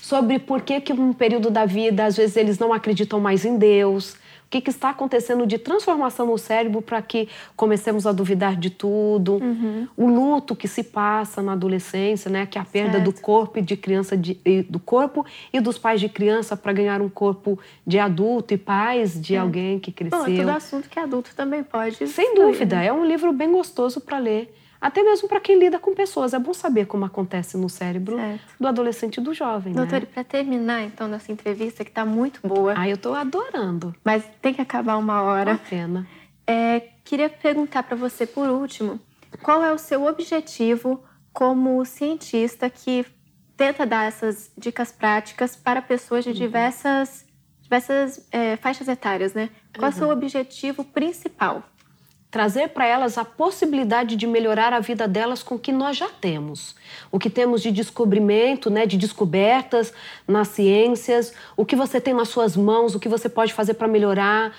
[0.00, 3.56] sobre por que que um período da vida, às vezes, eles não acreditam mais em
[3.58, 4.16] Deus,
[4.48, 8.70] o que, que, está acontecendo de transformação no cérebro para que comecemos a duvidar de
[8.70, 9.34] tudo.
[9.34, 9.86] Uhum.
[9.94, 12.46] O luto que se passa na adolescência, né?
[12.46, 13.04] Que é a perda certo.
[13.04, 14.40] do corpo de criança, de,
[14.70, 19.20] do corpo e dos pais de criança para ganhar um corpo de adulto e pais
[19.20, 19.38] de é.
[19.38, 20.18] alguém que cresceu.
[20.18, 22.06] Bom, é tudo assunto que adulto também pode.
[22.06, 22.86] Sem dúvida, né?
[22.86, 24.50] é um livro bem gostoso para ler.
[24.80, 26.32] Até mesmo para quem lida com pessoas.
[26.32, 28.54] É bom saber como acontece no cérebro certo.
[28.60, 29.72] do adolescente e do jovem.
[29.72, 30.06] Doutora, né?
[30.12, 32.74] para terminar, então, nossa entrevista, que está muito boa.
[32.76, 33.94] Ah, eu estou adorando.
[34.04, 35.52] Mas tem que acabar uma hora.
[35.52, 36.06] Uma pena.
[36.46, 39.00] É, queria perguntar para você, por último,
[39.42, 41.02] qual é o seu objetivo
[41.32, 43.04] como cientista que
[43.56, 46.36] tenta dar essas dicas práticas para pessoas de uhum.
[46.36, 47.26] diversas,
[47.60, 49.50] diversas é, faixas etárias, né?
[49.76, 49.86] Qual uhum.
[49.86, 50.12] é o seu uhum.
[50.12, 51.64] objetivo principal?
[52.30, 56.08] Trazer para elas a possibilidade de melhorar a vida delas com o que nós já
[56.08, 56.74] temos.
[57.10, 59.92] O que temos de descobrimento, né, de descobertas
[60.26, 63.88] nas ciências, o que você tem nas suas mãos, o que você pode fazer para
[63.88, 64.54] melhorar.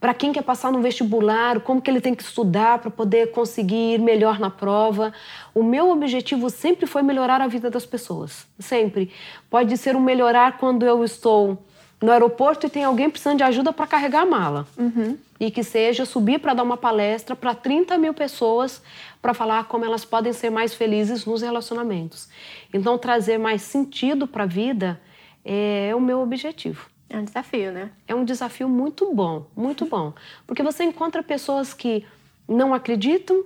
[0.00, 3.94] Para quem quer passar no vestibular, como que ele tem que estudar para poder conseguir
[3.94, 5.12] ir melhor na prova.
[5.54, 9.12] O meu objetivo sempre foi melhorar a vida das pessoas, sempre.
[9.48, 11.62] Pode ser um melhorar quando eu estou
[12.02, 14.66] no aeroporto e tem alguém precisando de ajuda para carregar a mala.
[14.76, 15.16] Uhum.
[15.42, 18.80] E que seja subir para dar uma palestra para 30 mil pessoas
[19.20, 22.28] para falar como elas podem ser mais felizes nos relacionamentos.
[22.72, 25.00] Então, trazer mais sentido para a vida
[25.44, 26.88] é o meu objetivo.
[27.10, 27.90] É um desafio, né?
[28.06, 30.12] É um desafio muito bom, muito bom.
[30.46, 32.06] Porque você encontra pessoas que
[32.48, 33.44] não acreditam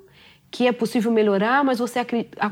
[0.50, 2.00] que é possível melhorar, mas você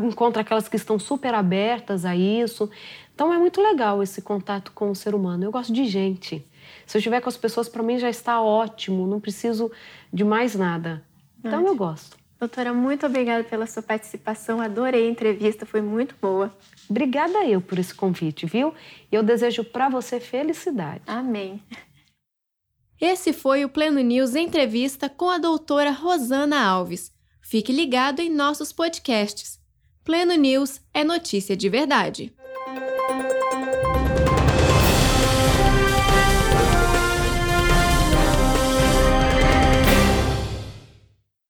[0.01, 2.71] encontra aquelas que estão super abertas a isso.
[3.15, 5.45] Então é muito legal esse contato com o ser humano.
[5.45, 6.45] Eu gosto de gente.
[6.87, 9.71] Se eu estiver com as pessoas, para mim já está ótimo, não preciso
[10.13, 11.03] de mais nada.
[11.39, 12.17] Então eu gosto.
[12.39, 14.61] Doutora, muito obrigada pela sua participação.
[14.61, 16.55] Adorei a entrevista, foi muito boa.
[16.91, 18.75] Obrigada eu por esse convite, viu?
[19.11, 21.03] E eu desejo para você felicidade.
[21.07, 21.63] Amém.
[23.01, 27.13] Esse foi o Pleno News entrevista com a doutora Rosana Alves.
[27.41, 29.61] Fique ligado em nossos podcasts.
[30.03, 32.35] Pleno News é notícia de verdade.